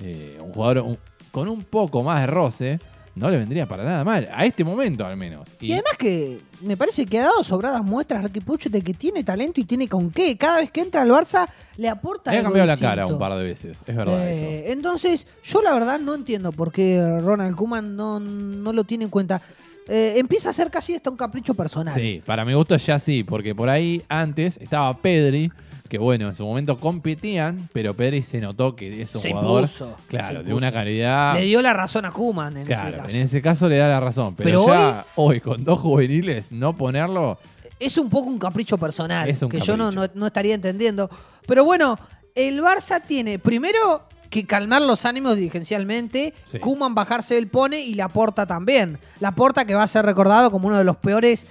eh, 0.00 0.38
un 0.42 0.52
jugador 0.52 0.78
un- 0.78 0.98
con 1.32 1.48
un 1.48 1.64
poco 1.64 2.02
más 2.02 2.20
de 2.20 2.26
roce 2.26 2.80
no 3.14 3.28
le 3.30 3.36
vendría 3.38 3.66
para 3.66 3.82
nada 3.82 4.04
mal. 4.04 4.28
A 4.32 4.44
este 4.44 4.62
momento, 4.62 5.04
al 5.04 5.16
menos. 5.16 5.48
Y 5.60 5.72
además 5.72 5.94
que 5.98 6.38
me 6.62 6.76
parece 6.76 7.04
que 7.04 7.18
ha 7.18 7.22
dado 7.24 7.42
sobradas 7.42 7.82
muestras 7.82 8.22
Ricky 8.22 8.38
Puch 8.40 8.66
de 8.68 8.80
que 8.80 8.94
tiene 8.94 9.24
talento 9.24 9.60
y 9.60 9.64
tiene 9.64 9.88
con 9.88 10.10
qué. 10.12 10.36
Cada 10.36 10.58
vez 10.58 10.70
que 10.70 10.80
entra 10.82 11.02
al 11.02 11.10
Barça 11.10 11.48
le 11.78 11.88
aporta 11.88 12.30
le 12.30 12.38
ha 12.38 12.42
cambiado 12.44 12.66
la 12.68 12.76
cara 12.76 13.06
un 13.06 13.18
par 13.18 13.36
de 13.36 13.42
veces. 13.42 13.78
Es 13.86 13.96
verdad 13.96 14.30
eso. 14.30 14.44
Eh, 14.44 14.70
entonces, 14.72 15.26
yo 15.42 15.62
la 15.62 15.72
verdad 15.74 15.98
no 15.98 16.14
entiendo 16.14 16.52
por 16.52 16.70
qué 16.70 17.02
Ronald 17.20 17.56
Koeman 17.56 17.96
no, 17.96 18.20
no 18.20 18.72
lo 18.72 18.84
tiene 18.84 19.04
en 19.04 19.10
cuenta. 19.10 19.42
Eh, 19.88 20.14
empieza 20.18 20.50
a 20.50 20.52
ser 20.52 20.70
casi 20.70 20.94
hasta 20.94 21.10
un 21.10 21.16
capricho 21.16 21.54
personal. 21.54 21.94
Sí, 21.94 22.22
para 22.26 22.44
mi 22.44 22.52
gusto 22.54 22.76
ya 22.76 22.98
sí, 22.98 23.24
porque 23.24 23.54
por 23.54 23.68
ahí 23.68 24.02
antes 24.08 24.58
estaba 24.58 24.94
Pedri, 24.98 25.50
que 25.88 25.96
bueno, 25.96 26.28
en 26.28 26.34
su 26.34 26.44
momento 26.44 26.78
competían, 26.78 27.68
pero 27.72 27.94
Pedri 27.94 28.20
se 28.22 28.38
notó 28.40 28.76
que 28.76 29.00
es 29.02 29.14
un 29.14 29.20
Se 29.22 29.30
jugador, 29.30 29.62
impuso, 29.62 29.96
claro, 30.08 30.40
se 30.40 30.44
de 30.48 30.52
una 30.54 30.70
calidad. 30.70 31.34
Le 31.34 31.46
dio 31.46 31.62
la 31.62 31.72
razón 31.72 32.04
a 32.04 32.10
Koeman 32.10 32.58
en 32.58 32.66
claro, 32.66 32.88
ese 32.88 32.96
caso. 32.98 33.16
en 33.16 33.22
ese 33.22 33.42
caso 33.42 33.68
le 33.70 33.78
da 33.78 33.88
la 33.88 34.00
razón, 34.00 34.34
pero, 34.36 34.64
Pero 34.66 34.66
ya 34.74 35.06
hoy, 35.16 35.40
con 35.40 35.64
dos 35.64 35.78
juveniles 35.78 36.52
no 36.52 36.76
ponerlo, 36.76 37.38
Es 37.80 37.96
un 37.96 38.10
poco 38.10 38.26
un 38.28 38.38
capricho 38.40 38.76
personal 38.76 39.30
Es 39.30 39.40
un 39.40 39.48
que 39.48 39.60
yo 39.60 39.76
no, 39.76 39.84
capricho. 39.86 40.08
no- 40.14 40.20
no 40.20 40.26
estaría 40.26 40.54
entendiendo. 40.54 41.08
Pero 41.46 41.64
bueno, 41.64 41.96
el 42.34 42.60
Barça 42.60 43.00
tiene 43.06 43.38
primero 43.38 44.02
que 44.30 44.44
calmar 44.44 44.82
los 44.82 45.04
ánimos 45.04 45.36
dirigencialmente. 45.36 46.34
Sí. 46.50 46.58
Kuman 46.58 46.94
bajarse 46.94 47.34
del 47.34 47.48
pone 47.48 47.80
y 47.80 47.94
Laporta 47.94 48.46
también. 48.46 48.98
Laporta 49.20 49.64
que 49.64 49.74
va 49.74 49.82
a 49.82 49.86
ser 49.86 50.04
recordado 50.04 50.50
como 50.50 50.68
uno 50.68 50.78
de 50.78 50.84
los 50.84 50.96
peores, 50.96 51.46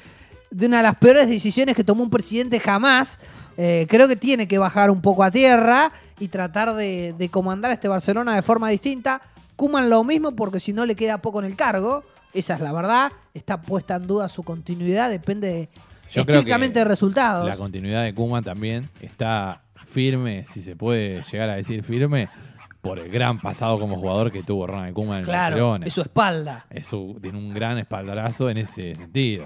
de 0.52 0.66
una 0.68 0.78
de 0.78 0.84
las 0.84 0.96
peores 0.98 1.28
decisiones 1.28 1.76
que 1.76 1.84
tomó 1.84 2.04
un 2.04 2.10
presidente 2.10 2.60
jamás. 2.60 3.20
Eh, 3.58 3.88
creo 3.90 4.08
que 4.08 4.16
tiene 4.16 4.48
que 4.48 4.58
bajar 4.60 4.92
un 4.92 5.02
poco 5.02 5.24
a 5.24 5.32
tierra 5.32 5.92
y 6.20 6.28
tratar 6.28 6.76
de, 6.76 7.16
de 7.18 7.30
comandar 7.30 7.72
a 7.72 7.74
este 7.74 7.88
Barcelona 7.88 8.36
de 8.36 8.42
forma 8.42 8.70
distinta. 8.70 9.22
Kuman 9.56 9.90
lo 9.90 10.04
mismo 10.04 10.36
porque 10.36 10.60
si 10.60 10.74
no 10.74 10.86
le 10.86 10.96
queda 10.96 11.18
poco 11.18 11.40
en 11.40 11.46
el 11.46 11.56
cargo. 11.56 12.04
Esa 12.34 12.54
es 12.54 12.62
la 12.62 12.72
verdad. 12.72 13.12
Está 13.34 13.60
puesta 13.62 13.96
en 13.96 14.06
duda 14.06 14.30
su 14.30 14.44
continuidad. 14.44 15.10
Depende 15.10 15.48
de, 15.48 15.70
Yo 16.12 16.24
creo 16.24 16.26
que 16.26 16.32
estrictamente 16.34 16.80
de 16.80 16.86
resultados. 16.86 17.48
la 17.48 17.58
continuidad 17.58 18.04
de 18.04 18.14
Kuma 18.14 18.44
también 18.44 18.90
está 19.02 19.64
firme, 19.88 20.46
si 20.54 20.62
se 20.62 20.76
puede 20.76 21.24
llegar 21.32 21.50
a 21.50 21.56
decir 21.56 21.82
firme, 21.84 22.30
por 22.82 23.00
el 23.00 23.10
gran 23.12 23.40
pasado 23.40 23.80
como 23.80 23.98
jugador 23.98 24.32
que 24.32 24.44
tuvo 24.44 24.68
Ronald 24.68 24.94
Koeman 24.94 25.20
en 25.20 25.24
Claro, 25.26 25.56
Barcelona. 25.56 25.86
es 25.88 25.94
su 25.94 26.02
espalda. 26.02 26.66
Es 26.70 26.86
su- 26.86 27.18
tiene 27.22 27.38
un 27.38 27.54
gran 27.54 27.78
espaldarazo 27.78 28.50
en 28.50 28.58
ese 28.60 28.96
sentido. 28.96 29.46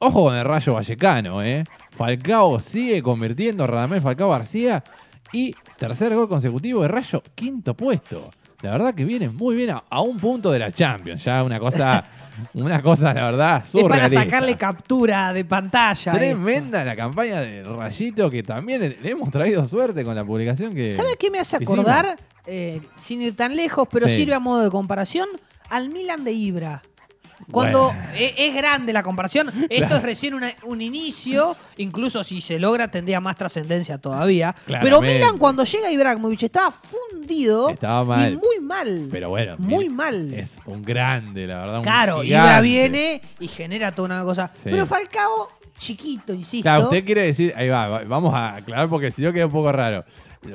Ojo 0.00 0.24
con 0.24 0.36
el 0.36 0.44
Rayo 0.44 0.74
Vallecano, 0.74 1.42
¿eh? 1.42 1.64
Falcao 1.90 2.60
sigue 2.60 3.02
convirtiendo, 3.02 3.66
Radamel 3.66 4.00
Falcao 4.00 4.30
García. 4.30 4.84
Y 5.32 5.54
tercer 5.76 6.14
gol 6.14 6.28
consecutivo 6.28 6.82
de 6.82 6.88
Rayo, 6.88 7.22
quinto 7.34 7.74
puesto. 7.74 8.30
La 8.62 8.70
verdad 8.72 8.94
que 8.94 9.04
viene 9.04 9.28
muy 9.28 9.56
bien 9.56 9.70
a, 9.70 9.84
a 9.90 10.00
un 10.00 10.18
punto 10.18 10.50
de 10.50 10.58
la 10.58 10.70
Champions. 10.72 11.22
Ya 11.24 11.42
una 11.42 11.58
cosa, 11.58 12.04
una 12.54 12.80
cosa, 12.80 13.12
la 13.12 13.24
verdad, 13.24 13.62
Es 13.64 13.72
para 13.72 13.82
surrealista. 13.84 14.24
sacarle 14.24 14.56
captura 14.56 15.32
de 15.32 15.44
pantalla. 15.44 16.12
Tremenda 16.12 16.84
la 16.84 16.96
campaña 16.96 17.40
de 17.40 17.62
Rayito, 17.64 18.30
que 18.30 18.42
también 18.42 18.80
le 19.02 19.10
hemos 19.10 19.30
traído 19.30 19.66
suerte 19.66 20.04
con 20.04 20.14
la 20.14 20.24
publicación 20.24 20.74
que. 20.74 20.92
¿Sabes 20.94 21.16
qué 21.18 21.30
me 21.30 21.40
hace 21.40 21.56
hicimos. 21.56 21.76
Eh, 22.50 22.80
sin 22.96 23.20
ir 23.22 23.36
tan 23.36 23.54
lejos, 23.54 23.86
pero 23.90 24.08
Sí. 24.08 24.16
sirve 24.16 24.34
a 24.34 24.38
modo 24.40 24.62
de 24.64 24.70
comparación, 24.70 25.28
al 25.68 25.90
Milan 25.90 26.24
de 26.24 26.32
Ibra. 26.32 26.82
Cuando 27.52 27.92
Bueno. 27.92 28.00
e- 28.14 28.34
es, 28.36 28.54
grande 28.54 28.92
la 28.92 29.02
comparación, 29.04 29.48
esto 29.70 29.76
Claro. 29.86 29.96
es 29.96 30.02
recién 30.02 30.34
una- 30.34 30.52
un 30.64 30.82
inicio, 30.82 31.54
incluso 31.76 32.24
si 32.24 32.40
se 32.40 32.58
logra 32.58 32.90
tendría 32.90 33.20
más 33.20 33.36
trascendencia 33.36 33.98
todavía. 33.98 34.54
Pero 34.66 34.80
Claramente. 34.80 35.14
Milan 35.18 35.38
cuando 35.38 35.62
llega 35.64 35.90
Ibrahimovic 35.90 36.42
estaba 36.42 36.72
fundido 36.72 37.68
Estaba 37.70 38.04
mal. 38.04 38.32
y 38.32 38.36
muy 38.36 38.60
mal. 38.60 39.08
Pero 39.10 39.28
bueno, 39.28 39.54
muy 39.58 39.88
mal. 39.88 40.34
Es 40.34 40.58
un 40.66 40.82
grande, 40.82 41.46
la 41.46 41.58
verdad. 41.60 41.76
un 41.78 41.82
Claro, 41.84 42.22
gigante. 42.22 42.48
Ibra 42.48 42.60
viene 42.60 43.22
y 43.38 43.46
genera 43.48 43.94
toda 43.94 44.06
una 44.06 44.24
cosa. 44.24 44.50
Sí. 44.54 44.62
Pero 44.70 44.84
Falcao, 44.86 45.50
chiquito, 45.78 46.32
insisto. 46.32 46.64
Claro, 46.64 46.84
usted 46.84 47.04
quiere 47.04 47.22
decir, 47.22 47.54
ahí 47.56 47.68
va, 47.68 47.86
va- 47.88 48.04
vamos 48.04 48.34
a 48.34 48.56
aclarar 48.56 48.88
porque 48.88 49.12
si 49.12 49.22
no 49.22 49.32
queda 49.32 49.46
un 49.46 49.52
poco 49.52 49.70
raro. 49.70 50.04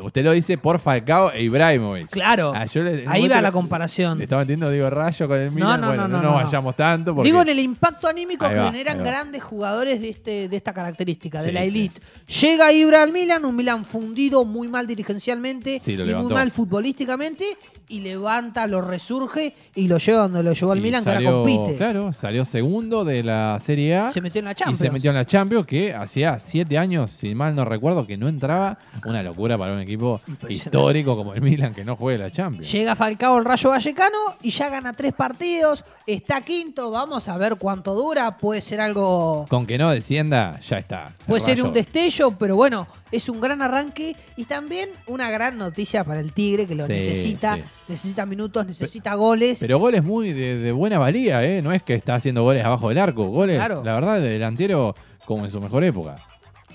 Usted 0.01 0.23
lo 0.23 0.31
dice 0.31 0.57
por 0.57 0.79
Falcao 0.79 1.31
e 1.31 1.43
Ibrahimovic. 1.43 2.09
Claro, 2.09 2.53
Ah, 2.55 2.65
yo 2.65 2.81
le- 2.83 3.05
ahí 3.07 3.27
va 3.27 3.41
la 3.41 3.51
comparación. 3.51 4.17
Le 4.17 4.23
estaba 4.23 4.43
entiendo, 4.43 4.69
digo, 4.71 4.89
Rayo 4.89 5.27
con 5.27 5.37
el 5.37 5.51
Milan. 5.51 5.81
no, 5.81 5.87
bueno, 5.87 6.03
no, 6.03 6.07
no, 6.07 6.17
no, 6.17 6.23
nos 6.23 6.31
no. 6.39 6.45
vayamos 6.45 6.75
tanto. 6.75 7.13
Porque 7.13 7.27
Digo 7.29 7.41
en 7.41 7.49
el 7.49 7.59
impacto 7.59 8.07
anímico 8.07 8.45
Ahí 8.45 8.51
que 8.53 8.59
va, 8.59 8.71
generan 8.71 8.99
ahí 8.99 9.03
va. 9.03 9.09
grandes 9.11 9.43
jugadores 9.43 10.01
de, 10.01 10.09
este, 10.09 10.47
de 10.47 10.55
esta 10.55 10.73
característica, 10.73 11.41
de 11.41 11.49
Sí, 11.49 11.53
la 11.53 11.61
sí. 11.63 11.67
elite. 11.67 12.01
Llega 12.41 12.71
Ibra 12.71 13.03
al 13.03 13.11
Milan, 13.11 13.43
un 13.45 13.55
Milan 13.55 13.83
fundido, 13.83 14.45
muy 14.45 14.67
mal 14.69 14.87
dirigencialmente 14.87 15.81
Sí, 15.83 15.95
lo 15.97 16.03
y 16.03 16.05
muy 16.05 16.13
levantó. 16.13 16.35
mal 16.35 16.51
futbolísticamente, 16.51 17.45
y 17.89 17.99
levanta, 17.99 18.65
lo 18.65 18.81
resurge 18.81 19.53
y 19.75 19.87
lo 19.87 19.97
lleva 19.97 20.21
donde 20.23 20.41
lo 20.41 20.53
llevó 20.53 20.71
al 20.71 20.79
y 20.79 20.81
Milan, 20.81 21.03
que 21.03 21.09
ahora 21.09 21.21
salió, 21.21 21.43
compite. 21.43 21.77
Claro, 21.77 22.13
salió 22.13 22.45
segundo 22.45 23.03
de 23.03 23.23
la 23.23 23.59
Serie 23.59 23.95
A. 23.97 24.09
Se 24.09 24.21
metió 24.21 24.39
en 24.39 24.45
la 24.45 24.51
y 24.51 24.55
Champions. 24.55 24.79
se 24.79 24.89
metió 24.89 25.09
en 25.11 25.17
la 25.17 25.25
Champions, 25.25 25.67
que 25.67 25.93
hacía 25.93 26.39
siete 26.39 26.77
años, 26.77 27.11
si 27.11 27.35
mal 27.35 27.53
no 27.55 27.65
recuerdo, 27.65 28.07
que 28.07 28.15
no 28.17 28.27
entraba. 28.29 28.77
Una 29.05 29.21
locura 29.21 29.57
para 29.57 29.72
un 29.73 29.81
equipo 29.81 30.21
histórico 30.49 31.15
como 31.15 31.33
el 31.33 31.41
Milan, 31.41 31.73
que 31.73 31.83
no 31.83 31.95
juegue 31.95 32.17
la 32.19 32.31
Champions. 32.31 32.71
Llega 32.71 32.95
Falcao 32.95 33.37
el 33.37 33.45
Rayo 33.45 33.69
Vallecano 33.71 34.17
y 34.41 34.49
ya 34.51 34.69
gana 34.69 34.93
tres 34.93 35.13
partidos, 35.13 35.83
está 36.07 36.41
quinto, 36.41 36.91
vamos 36.91 37.27
a 37.27 37.37
ver 37.37 37.55
cuánto 37.57 37.93
dura, 37.95 38.37
puede 38.37 38.61
ser 38.61 38.81
algo 38.81 39.45
Con 39.49 39.65
que 39.65 39.77
no 39.77 39.89
descienda, 39.91 40.59
ya 40.59 40.77
está. 40.77 41.13
Puede 41.27 41.41
ser 41.41 41.61
un 41.63 41.73
destello, 41.73 42.31
pero 42.37 42.55
bueno, 42.55 42.87
es 43.11 43.29
un 43.29 43.39
gran 43.41 43.61
arranque 43.61 44.15
y 44.37 44.45
también 44.45 44.89
una 45.07 45.29
gran 45.31 45.57
noticia 45.57 46.03
para 46.03 46.19
el 46.19 46.33
Tigre 46.33 46.65
que 46.65 46.75
lo 46.75 46.85
Sí, 46.87 46.93
necesita, 46.93 47.55
sí. 47.55 47.61
necesita 47.87 48.25
minutos, 48.25 48.65
necesita 48.65 49.13
goles. 49.15 49.59
Pero 49.59 49.79
goles 49.79 50.03
muy 50.03 50.33
de, 50.33 50.57
de 50.57 50.71
buena 50.71 50.97
valía, 50.99 51.43
¿eh? 51.43 51.61
No 51.61 51.71
es 51.71 51.83
que 51.83 51.93
está 51.93 52.15
haciendo 52.15 52.43
goles 52.43 52.63
abajo 52.63 52.89
del 52.89 52.97
arco. 52.97 53.25
Goles, 53.27 53.57
Claro. 53.57 53.83
la 53.83 53.93
verdad, 53.93 54.19
de 54.19 54.29
delantero 54.29 54.95
como 55.25 55.45
en 55.45 55.51
su 55.51 55.61
mejor 55.61 55.83
época. 55.83 56.17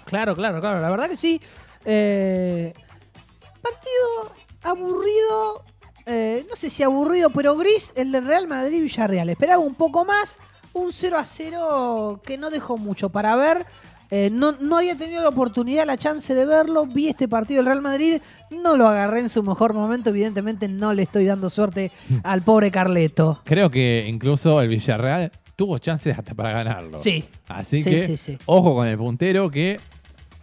Claro, 0.04 0.34
claro, 0.34 0.60
claro, 0.60 0.80
la 0.80 0.88
verdad 0.90 1.08
que 1.10 1.16
sí. 1.16 1.40
Eh, 1.84 2.72
partido 3.58 4.34
aburrido, 4.62 5.64
eh, 6.06 6.44
no 6.48 6.56
sé 6.56 6.70
si 6.70 6.82
aburrido, 6.82 7.30
pero 7.30 7.56
gris, 7.56 7.92
el 7.96 8.12
del 8.12 8.26
Real 8.26 8.48
Madrid-Villarreal. 8.48 9.28
Esperaba 9.30 9.62
un 9.62 9.74
poco 9.74 10.04
más, 10.04 10.38
un 10.72 10.92
0 10.92 11.16
a 11.18 11.24
0 11.24 12.20
que 12.24 12.38
no 12.38 12.50
dejó 12.50 12.78
mucho 12.78 13.10
para 13.10 13.36
ver. 13.36 13.66
Eh, 14.10 14.30
no, 14.32 14.52
no 14.52 14.78
había 14.78 14.96
tenido 14.96 15.22
la 15.22 15.28
oportunidad, 15.28 15.84
la 15.86 15.98
chance 15.98 16.34
de 16.34 16.46
verlo. 16.46 16.86
Vi 16.86 17.08
este 17.08 17.28
partido 17.28 17.58
del 17.58 17.66
Real 17.66 17.82
Madrid, 17.82 18.22
no 18.50 18.74
lo 18.74 18.88
agarré 18.88 19.20
en 19.20 19.28
su 19.28 19.42
mejor 19.42 19.74
momento. 19.74 20.08
Evidentemente, 20.10 20.66
no 20.66 20.94
le 20.94 21.02
estoy 21.02 21.26
dando 21.26 21.50
suerte 21.50 21.92
al 22.24 22.40
pobre 22.42 22.70
Carleto. 22.70 23.42
Creo 23.44 23.70
que 23.70 24.06
incluso 24.08 24.62
el 24.62 24.68
Villarreal 24.68 25.30
tuvo 25.56 25.76
chances 25.78 26.16
hasta 26.18 26.34
para 26.34 26.52
ganarlo. 26.52 26.98
Sí. 26.98 27.28
Así 27.48 27.82
Sí, 27.82 27.90
que, 27.90 27.98
sí, 27.98 28.16
sí. 28.16 28.38
ojo 28.46 28.74
con 28.76 28.86
el 28.86 28.96
puntero 28.96 29.50
que 29.50 29.78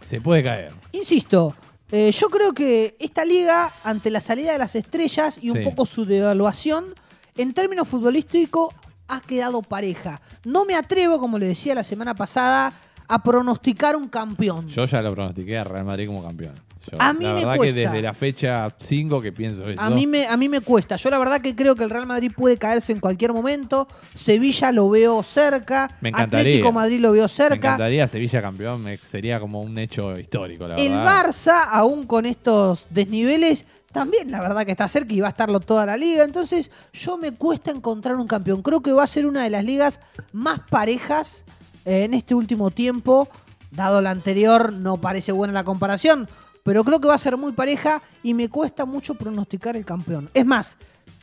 se 0.00 0.20
puede 0.20 0.44
caer. 0.44 0.72
Insisto, 0.92 1.56
eh, 1.90 2.10
yo 2.12 2.28
creo 2.28 2.52
que 2.52 2.96
esta 2.98 3.24
liga, 3.24 3.72
ante 3.84 4.10
la 4.10 4.20
salida 4.20 4.52
de 4.52 4.58
las 4.58 4.74
estrellas 4.74 5.38
y 5.40 5.50
un 5.50 5.58
Sí. 5.58 5.62
poco 5.64 5.86
su 5.86 6.04
devaluación, 6.04 6.94
en 7.36 7.54
términos 7.54 7.86
futbolísticos, 7.88 8.74
ha 9.08 9.20
quedado 9.20 9.62
pareja. 9.62 10.20
No 10.44 10.64
me 10.64 10.74
atrevo, 10.74 11.20
como 11.20 11.38
le 11.38 11.46
decía 11.46 11.74
la 11.74 11.84
semana 11.84 12.14
pasada, 12.14 12.72
a 13.08 13.22
pronosticar 13.22 13.94
un 13.94 14.08
campeón. 14.08 14.66
Yo 14.68 14.84
ya 14.84 15.00
lo 15.00 15.14
pronostiqué 15.14 15.56
a 15.58 15.64
Real 15.64 15.84
Madrid 15.84 16.06
como 16.08 16.22
campeón. 16.24 16.54
Yo, 16.90 17.00
A 17.00 17.12
mí 17.12 17.24
la 17.24 17.30
me 17.30 17.34
verdad 17.40 17.56
cuesta. 17.56 17.74
que 17.74 17.80
desde 17.86 18.02
la 18.02 18.14
fecha 18.14 18.68
5 18.78 19.20
que 19.20 19.32
pienso 19.32 19.68
eso. 19.68 19.80
A 19.80 19.90
mí, 19.90 20.06
me, 20.06 20.26
a 20.26 20.36
mí 20.36 20.48
me 20.48 20.60
cuesta. 20.60 20.96
Yo 20.96 21.10
la 21.10 21.18
verdad 21.18 21.40
que 21.40 21.54
creo 21.56 21.74
que 21.74 21.84
el 21.84 21.90
Real 21.90 22.06
Madrid 22.06 22.30
puede 22.34 22.56
caerse 22.58 22.92
en 22.92 23.00
cualquier 23.00 23.32
momento. 23.32 23.88
Sevilla 24.14 24.72
lo 24.72 24.88
veo 24.90 25.22
cerca. 25.22 25.96
Me 26.00 26.10
encantaría. 26.10 26.40
Atlético 26.40 26.72
Madrid 26.72 27.00
lo 27.00 27.12
veo 27.12 27.24
me 27.24 27.28
cerca. 27.28 27.54
encantaría 27.56 28.06
Sevilla 28.08 28.40
campeón, 28.42 28.82
me- 28.82 28.98
sería 28.98 29.40
como 29.40 29.60
un 29.62 29.76
hecho 29.78 30.18
histórico, 30.18 30.66
la 30.68 30.74
El 30.76 30.90
verdad. 30.92 31.24
Barça, 31.26 31.64
aún 31.70 32.06
con 32.06 32.26
estos 32.26 32.86
desniveles, 32.90 33.66
también 33.92 34.30
la 34.30 34.40
verdad 34.40 34.64
que 34.66 34.72
está 34.72 34.88
cerca 34.88 35.12
y 35.14 35.20
va 35.20 35.28
a 35.28 35.30
estarlo 35.30 35.60
toda 35.60 35.86
la 35.86 35.96
liga. 35.96 36.22
Entonces, 36.24 36.70
yo 36.92 37.16
me 37.16 37.32
cuesta 37.32 37.70
encontrar 37.70 38.16
un 38.16 38.26
campeón. 38.26 38.62
Creo 38.62 38.80
que 38.82 38.92
va 38.92 39.04
a 39.04 39.06
ser 39.06 39.26
una 39.26 39.42
de 39.42 39.50
las 39.50 39.64
ligas 39.64 40.00
más 40.32 40.60
parejas 40.68 41.44
eh, 41.84 42.04
en 42.04 42.14
este 42.14 42.34
último 42.34 42.70
tiempo. 42.70 43.28
Dado 43.70 44.00
la 44.00 44.10
anterior, 44.10 44.72
no 44.72 44.98
parece 45.00 45.32
buena 45.32 45.52
la 45.52 45.64
comparación. 45.64 46.28
Pero 46.66 46.82
creo 46.82 47.00
que 47.00 47.06
va 47.06 47.14
a 47.14 47.18
ser 47.18 47.36
muy 47.36 47.52
pareja 47.52 48.02
y 48.24 48.34
me 48.34 48.48
cuesta 48.48 48.84
mucho 48.84 49.14
pronosticar 49.14 49.76
el 49.76 49.84
campeón. 49.84 50.28
Es 50.34 50.44
más, 50.44 50.76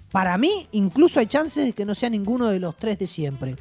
para 0.09 0.37
mí, 0.37 0.67
incluso 0.71 1.19
hay 1.19 1.27
chances 1.27 1.65
de 1.65 1.73
que 1.73 1.85
no 1.85 1.93
sea 1.93 2.09
ninguno 2.09 2.47
de 2.47 2.61
los 2.61 2.77
tres 2.77 2.97
de 2.97 3.07
siempre. 3.07 3.57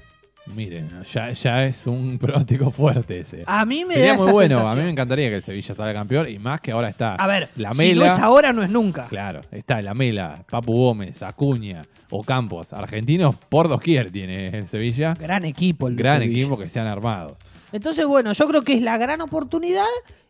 Miren, 0.54 0.88
ya, 1.12 1.32
ya 1.32 1.66
es 1.66 1.86
un 1.88 2.18
pronóstico 2.20 2.70
fuerte 2.70 3.20
ese. 3.20 3.42
A 3.46 3.64
mí 3.64 3.84
me 3.84 3.94
Sería 3.94 4.12
da 4.12 4.16
muy 4.18 4.26
esa 4.26 4.32
bueno, 4.32 4.68
a 4.68 4.76
mí 4.76 4.82
me 4.82 4.90
encantaría 4.90 5.28
que 5.28 5.36
el 5.36 5.42
Sevilla 5.42 5.74
salga 5.74 5.92
campeón 5.94 6.28
y 6.28 6.38
más 6.38 6.60
que 6.60 6.70
ahora 6.70 6.88
está 6.88 7.16
A 7.16 7.26
ver, 7.26 7.48
la 7.56 7.74
si 7.74 7.94
no 7.94 8.04
es 8.04 8.12
ahora, 8.12 8.52
no 8.52 8.62
es 8.62 8.70
nunca. 8.70 9.06
Claro, 9.08 9.40
está 9.50 9.82
la 9.82 9.92
Mela, 9.92 10.44
Papu 10.48 10.72
Gómez, 10.72 11.20
Acuña, 11.22 11.82
Ocampos, 12.10 12.72
argentinos 12.72 13.34
por 13.48 13.68
doquier 13.68 14.12
tiene 14.12 14.56
el 14.56 14.68
Sevilla. 14.68 15.14
Gran 15.14 15.44
equipo 15.44 15.88
el 15.88 15.96
de 15.96 16.02
Gran 16.04 16.20
Sevilla. 16.20 16.40
equipo 16.42 16.56
que 16.56 16.68
se 16.68 16.78
han 16.78 16.86
armado. 16.86 17.36
Entonces, 17.72 18.06
bueno, 18.06 18.32
yo 18.32 18.46
creo 18.46 18.62
que 18.62 18.74
es 18.74 18.82
la 18.82 18.98
gran 18.98 19.20
oportunidad 19.20 19.84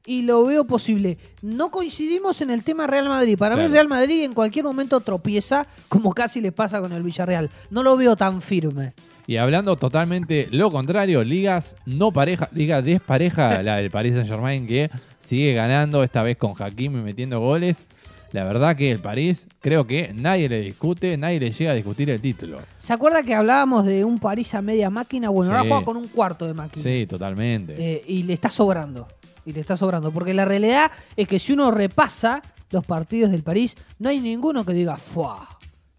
y 0.06 0.22
lo 0.22 0.44
veo 0.44 0.64
posible. 0.64 1.18
No 1.42 1.70
coincidimos 1.70 2.40
en 2.40 2.50
el 2.50 2.64
tema 2.64 2.86
Real 2.86 3.08
Madrid. 3.08 3.36
Para 3.36 3.56
mí. 3.56 3.66
Real 3.66 3.88
Madrid 3.88 4.24
en 4.24 4.34
cualquier 4.34 4.64
momento 4.64 5.00
tropieza, 5.00 5.66
como 5.88 6.12
casi 6.12 6.40
le 6.40 6.52
pasa 6.52 6.80
con 6.80 6.92
el 6.92 7.02
Villarreal. 7.02 7.50
No 7.70 7.82
lo 7.82 7.96
veo 7.96 8.16
tan 8.16 8.40
firme. 8.40 8.94
Y 9.26 9.36
hablando 9.36 9.76
totalmente 9.76 10.48
lo 10.50 10.70
contrario, 10.70 11.22
ligas 11.22 11.76
no 11.86 12.10
pareja, 12.10 12.48
liga 12.52 12.82
despareja, 12.82 13.62
la 13.62 13.76
del 13.76 13.90
Paris 13.90 14.14
Saint 14.14 14.28
Germain 14.28 14.66
que 14.66 14.90
sigue 15.20 15.54
ganando, 15.54 16.02
esta 16.02 16.22
vez 16.22 16.36
con 16.36 16.54
Hakimi 16.58 17.02
metiendo 17.02 17.38
goles. 17.38 17.86
La 18.32 18.44
verdad 18.44 18.74
que 18.76 18.90
el 18.90 18.98
París 18.98 19.46
creo 19.60 19.86
que 19.86 20.12
nadie 20.14 20.48
le 20.48 20.60
discute, 20.60 21.16
nadie 21.18 21.38
le 21.38 21.50
llega 21.50 21.72
a 21.72 21.74
discutir 21.74 22.08
el 22.10 22.20
título. 22.20 22.60
¿Se 22.78 22.92
acuerda 22.92 23.22
que 23.22 23.34
hablábamos 23.34 23.84
de 23.84 24.04
un 24.04 24.18
París 24.18 24.54
a 24.54 24.62
media 24.62 24.88
máquina? 24.90 25.28
Bueno, 25.28 25.52
ahora 25.52 25.68
juega 25.68 25.84
con 25.84 25.96
un 25.98 26.08
cuarto 26.08 26.46
de 26.46 26.54
máquina. 26.54 26.82
Sí, 26.82 27.06
totalmente. 27.06 27.74
Eh, 27.78 28.02
y 28.08 28.22
le 28.22 28.32
está 28.32 28.48
sobrando. 28.50 29.06
Y 29.44 29.52
le 29.52 29.60
está 29.60 29.76
sobrando. 29.76 30.10
Porque 30.12 30.32
la 30.32 30.44
realidad 30.46 30.90
es 31.16 31.28
que 31.28 31.38
si 31.38 31.52
uno 31.52 31.70
repasa 31.70 32.42
los 32.70 32.86
partidos 32.86 33.30
del 33.30 33.42
París, 33.42 33.76
no 33.98 34.08
hay 34.08 34.18
ninguno 34.20 34.64
que 34.64 34.72
diga, 34.72 34.96
¡fuah! 34.96 35.46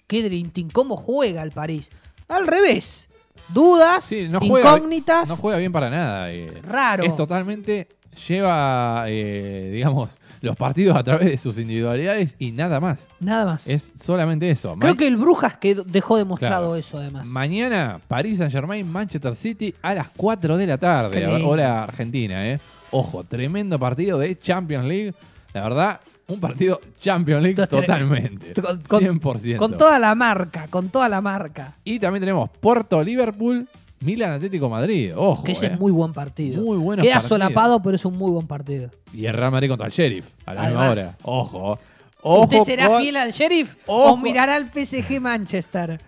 ¡Qué 0.08 0.28
Team! 0.52 0.70
¿Cómo 0.72 0.96
juega 0.98 1.44
el 1.44 1.52
París? 1.52 1.92
Al 2.28 2.48
revés. 2.48 3.10
Dudas, 3.50 4.06
Sí, 4.06 4.28
no 4.30 4.40
juega, 4.40 4.76
incógnitas. 4.76 5.30
no 5.30 5.36
juega 5.36 5.60
bien 5.60 5.72
para 5.72 5.90
nada. 5.90 6.32
eh. 6.32 6.62
Raro. 6.64 7.04
Es 7.04 7.16
totalmente, 7.16 7.90
lleva, 8.28 9.06
eh, 9.08 9.70
digamos, 9.74 10.10
los 10.44 10.56
partidos 10.58 10.96
a 10.98 11.04
través 11.04 11.32
de 11.32 11.38
sus 11.38 11.58
individualidades 11.58 12.36
y 12.38 12.52
nada 12.52 12.80
más. 12.80 13.08
Nada 13.20 13.46
más. 13.46 13.68
Es 13.68 13.92
solamente 14.00 14.50
eso. 14.52 14.76
Creo 14.78 14.94
Ma- 14.94 14.98
que 14.98 15.08
el 15.08 15.18
Brujas 15.18 15.58
que 15.58 15.74
dejó 15.86 16.18
demostrado 16.18 16.68
Claro. 16.68 16.76
eso, 16.76 16.98
además. 17.00 17.28
Mañana, 17.28 18.00
París 18.08 18.38
Saint 18.38 18.52
Germain, 18.52 18.86
Manchester 18.92 19.36
City 19.36 19.74
a 19.82 19.94
las 19.94 20.10
4 20.16 20.58
de 20.58 20.68
la 20.68 20.78
tarde, 20.78 21.26
hora 21.44 21.84
argentina. 21.84 22.46
¿eh? 22.48 22.60
Ojo, 22.92 23.24
tremendo 23.24 23.80
partido 23.80 24.20
de 24.20 24.38
Champions 24.38 24.86
League. 24.86 25.14
La 25.54 25.64
verdad, 25.64 26.00
un 26.28 26.40
partido 26.40 26.82
Champions 27.00 27.42
League 27.42 27.56
Total- 27.56 27.80
totalmente. 27.82 28.54
con- 28.62 28.82
con- 28.82 29.02
100%. 29.02 29.58
Con 29.58 29.78
toda 29.78 29.98
la 29.98 30.14
marca, 30.14 30.68
con 30.70 30.90
toda 30.90 31.08
la 31.08 31.22
marca. 31.22 31.78
Y 31.86 32.00
también 32.00 32.22
tenemos 32.22 32.50
Porto, 32.60 33.02
Liverpool, 33.04 33.68
Milan 34.04 34.32
Atlético 34.32 34.70
Madrid. 34.70 35.14
Ojo. 35.16 35.44
Que 35.44 35.54
ese 35.54 35.68
¿eh? 35.68 35.70
es 35.74 35.80
muy 35.80 35.92
buen 35.92 36.14
partido. 36.14 36.62
Muy 36.62 36.78
buenos 36.78 37.04
Queda 37.04 37.16
partidos. 37.16 37.30
solapado, 37.30 37.82
pero 37.82 37.96
es 37.96 38.06
un 38.06 38.18
muy 38.18 38.32
buen 38.32 38.48
partido. 38.48 38.90
Y 39.14 39.26
el 39.26 39.34
Real 39.34 39.52
Madrid 39.52 39.70
contra 39.70 39.88
el 39.88 39.94
Sheriff 39.94 40.32
a 40.46 40.54
la 40.54 40.62
Además. 40.64 40.90
misma 40.98 41.04
hora. 41.08 41.16
Ojo. 41.24 41.80
Ojo 42.26 42.42
¿Usted 42.44 42.60
será 42.64 42.88
con- 42.88 43.02
fiel 43.02 43.18
al 43.18 43.32
sheriff 43.32 43.76
Ojo. 43.86 44.14
o 44.14 44.18
mirará 44.18 44.56
al 44.56 44.70
PSG 44.72 45.20
Manchester? 45.20 46.00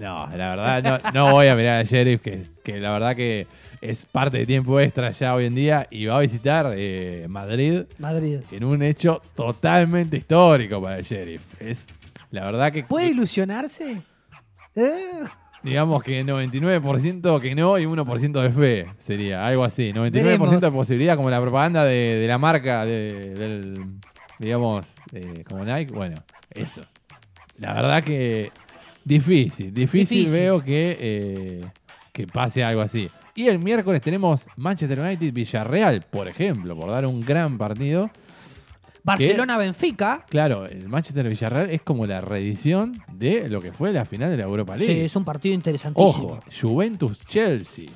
No, 0.00 0.26
la 0.36 0.56
verdad, 0.56 1.00
no, 1.12 1.26
no 1.26 1.32
voy 1.32 1.48
a 1.48 1.54
mirar 1.54 1.80
al 1.80 1.86
Sheriff, 1.86 2.22
que, 2.22 2.46
que 2.64 2.80
la 2.80 2.92
verdad 2.92 3.14
que 3.14 3.46
es 3.82 4.06
parte 4.06 4.38
de 4.38 4.46
tiempo 4.46 4.80
extra 4.80 5.10
ya 5.10 5.34
hoy 5.34 5.44
en 5.44 5.54
día 5.54 5.86
y 5.90 6.06
va 6.06 6.16
a 6.16 6.20
visitar 6.20 6.72
eh, 6.74 7.26
Madrid 7.28 7.82
Madrid. 7.98 8.38
en 8.50 8.64
un 8.64 8.82
hecho 8.82 9.20
totalmente 9.36 10.16
histórico 10.16 10.80
para 10.80 10.96
el 10.96 11.04
Sheriff. 11.04 11.42
Es 11.60 11.86
la 12.30 12.46
verdad 12.46 12.72
que, 12.72 12.84
¿Puede 12.84 13.08
ilusionarse? 13.10 14.00
¿Eh? 14.74 15.10
Digamos 15.62 16.02
que 16.02 16.24
99% 16.24 17.40
que 17.40 17.54
no 17.54 17.78
y 17.78 17.84
1% 17.84 18.42
de 18.42 18.50
fe 18.50 18.86
sería, 18.98 19.46
algo 19.46 19.64
así. 19.64 19.92
99% 19.92 20.10
de 20.10 20.22
Veremos. 20.22 20.70
posibilidad, 20.72 21.16
como 21.16 21.30
la 21.30 21.40
propaganda 21.40 21.84
de, 21.84 22.18
de 22.20 22.26
la 22.26 22.38
marca, 22.38 22.84
de- 22.84 23.34
del, 23.34 23.84
digamos, 24.38 24.86
eh, 25.12 25.44
como 25.48 25.64
Nike. 25.64 25.92
Bueno, 25.92 26.16
eso. 26.50 26.82
La 27.58 27.74
verdad 27.74 28.02
que 28.02 28.50
difícil, 29.04 29.72
difícil, 29.72 30.18
Difícil. 30.20 30.40
veo 30.40 30.62
que, 30.62 30.96
eh, 31.00 31.64
que 32.12 32.26
pase 32.26 32.64
algo 32.64 32.80
así. 32.82 33.08
Y 33.34 33.46
el 33.48 33.58
miércoles 33.58 34.00
tenemos 34.02 34.46
Manchester 34.56 35.00
United 35.00 35.32
Villarreal, 35.32 36.02
por 36.10 36.28
ejemplo, 36.28 36.76
por 36.78 36.90
dar 36.90 37.06
un 37.06 37.22
gran 37.24 37.56
partido. 37.56 38.10
Barcelona-Benfica. 39.04 40.24
Claro, 40.28 40.66
el 40.66 40.88
Manchester 40.88 41.28
Villarreal 41.28 41.70
es 41.70 41.82
como 41.82 42.06
la 42.06 42.20
reedición 42.20 43.02
de 43.12 43.48
lo 43.48 43.60
que 43.60 43.72
fue 43.72 43.92
la 43.92 44.04
final 44.04 44.30
de 44.30 44.36
la 44.36 44.44
Europa 44.44 44.78
Sí, 44.78 44.86
League. 44.86 45.04
es 45.04 45.16
un 45.16 45.24
partido 45.24 45.54
interesantísimo. 45.54 46.28
Ojo, 46.28 46.40
Juventus-Chelsea. 46.60 47.86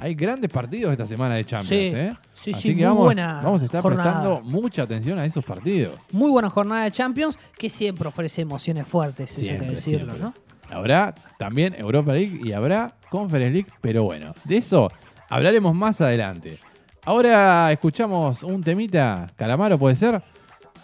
Hay 0.00 0.14
grandes 0.14 0.50
partidos 0.50 0.92
esta 0.92 1.06
semana 1.06 1.34
de 1.34 1.44
Champions, 1.44 1.68
Sí, 1.68 1.92
¿eh? 1.92 2.12
sí, 2.32 2.50
Así 2.52 2.62
sí, 2.62 2.68
que 2.68 2.74
muy 2.76 2.84
vamos, 2.84 3.04
buena 3.04 3.40
vamos 3.42 3.62
a 3.62 3.64
estar 3.64 3.82
jornada. 3.82 4.12
prestando 4.12 4.40
mucha 4.42 4.82
atención 4.82 5.18
a 5.18 5.24
esos 5.24 5.44
partidos. 5.44 5.94
Muy 6.12 6.30
buena 6.30 6.48
jornada 6.50 6.84
de 6.84 6.92
Champions 6.92 7.36
que 7.58 7.68
siempre 7.68 8.06
ofrece 8.06 8.42
emociones 8.42 8.86
fuertes, 8.86 9.32
eso 9.32 9.40
hay 9.40 9.46
que 9.46 9.52
Siempre, 9.54 9.70
decirlo, 9.70 10.14
siempre. 10.14 10.40
¿no? 10.70 10.76
Habrá 10.76 11.14
también 11.38 11.74
Europa 11.76 12.12
League 12.12 12.38
y 12.44 12.52
habrá 12.52 12.94
Conference 13.10 13.52
League, 13.52 13.68
pero 13.80 14.04
bueno, 14.04 14.32
de 14.44 14.58
eso 14.58 14.88
hablaremos 15.28 15.74
más 15.74 16.00
adelante. 16.00 16.58
Ahora 17.04 17.72
escuchamos 17.72 18.44
un 18.44 18.62
temita, 18.62 19.32
Calamaro 19.34 19.78
puede 19.78 19.96
ser. 19.96 20.22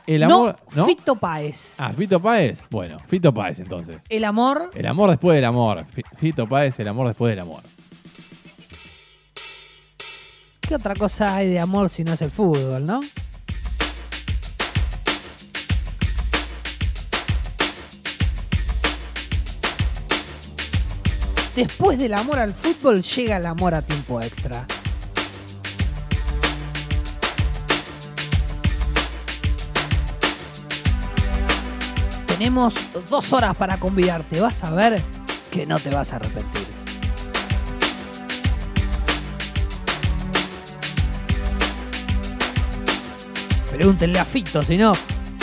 El 0.07 0.23
amor. 0.23 0.57
no, 0.75 0.85
Fito 0.85 1.17
Páez. 1.17 1.77
Ah, 1.81 1.93
Fito 1.97 2.21
Páez. 2.21 2.61
Bueno, 2.71 2.99
Fito 3.07 3.33
Páez 3.33 3.59
entonces. 3.61 4.03
El 4.09 4.25
amor 4.25 4.71
El 4.75 4.87
amor 4.87 5.11
después 5.11 5.35
del 5.37 5.45
amor. 5.47 5.85
Fi- 5.87 6.03
Fito 6.19 6.47
Páez, 6.49 6.79
el 6.81 6.89
amor 6.89 7.09
después 7.09 7.31
del 7.31 7.41
amor. 7.41 7.63
¿Qué 10.61 10.75
otra 10.75 10.95
cosa 10.95 11.37
hay 11.37 11.49
de 11.51 11.61
amor 11.61 11.89
si 11.91 12.05
no 12.05 12.13
es 12.13 12.23
el 12.23 12.31
fútbol, 12.31 12.85
no? 12.85 13.01
Después 21.55 21.99
del 21.99 22.15
amor 22.15 22.39
al 22.41 22.53
fútbol 22.53 23.03
llega 23.03 23.37
el 23.37 23.47
amor 23.47 23.75
a 23.75 23.83
tiempo 23.83 24.21
extra. 24.21 24.67
Tenemos 32.45 32.75
dos 33.09 33.33
horas 33.33 33.57
para 33.57 33.79
convidarte. 33.79 34.39
Vas 34.39 34.63
a 34.65 34.71
ver 34.75 35.03
que 35.51 35.65
no 35.65 35.81
te 35.81 35.89
vas 35.89 36.13
a 36.13 36.17
arrepentir. 36.17 36.67
Pregúntenle 43.71 44.19
a 44.19 44.27
Fito, 44.27 44.63
si 44.63 44.77
no. 44.77 44.93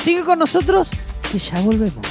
Sigue 0.03 0.23
con 0.23 0.37
nosotros, 0.37 0.89
que 1.31 1.39
ya 1.39 1.59
volvemos. 1.61 2.11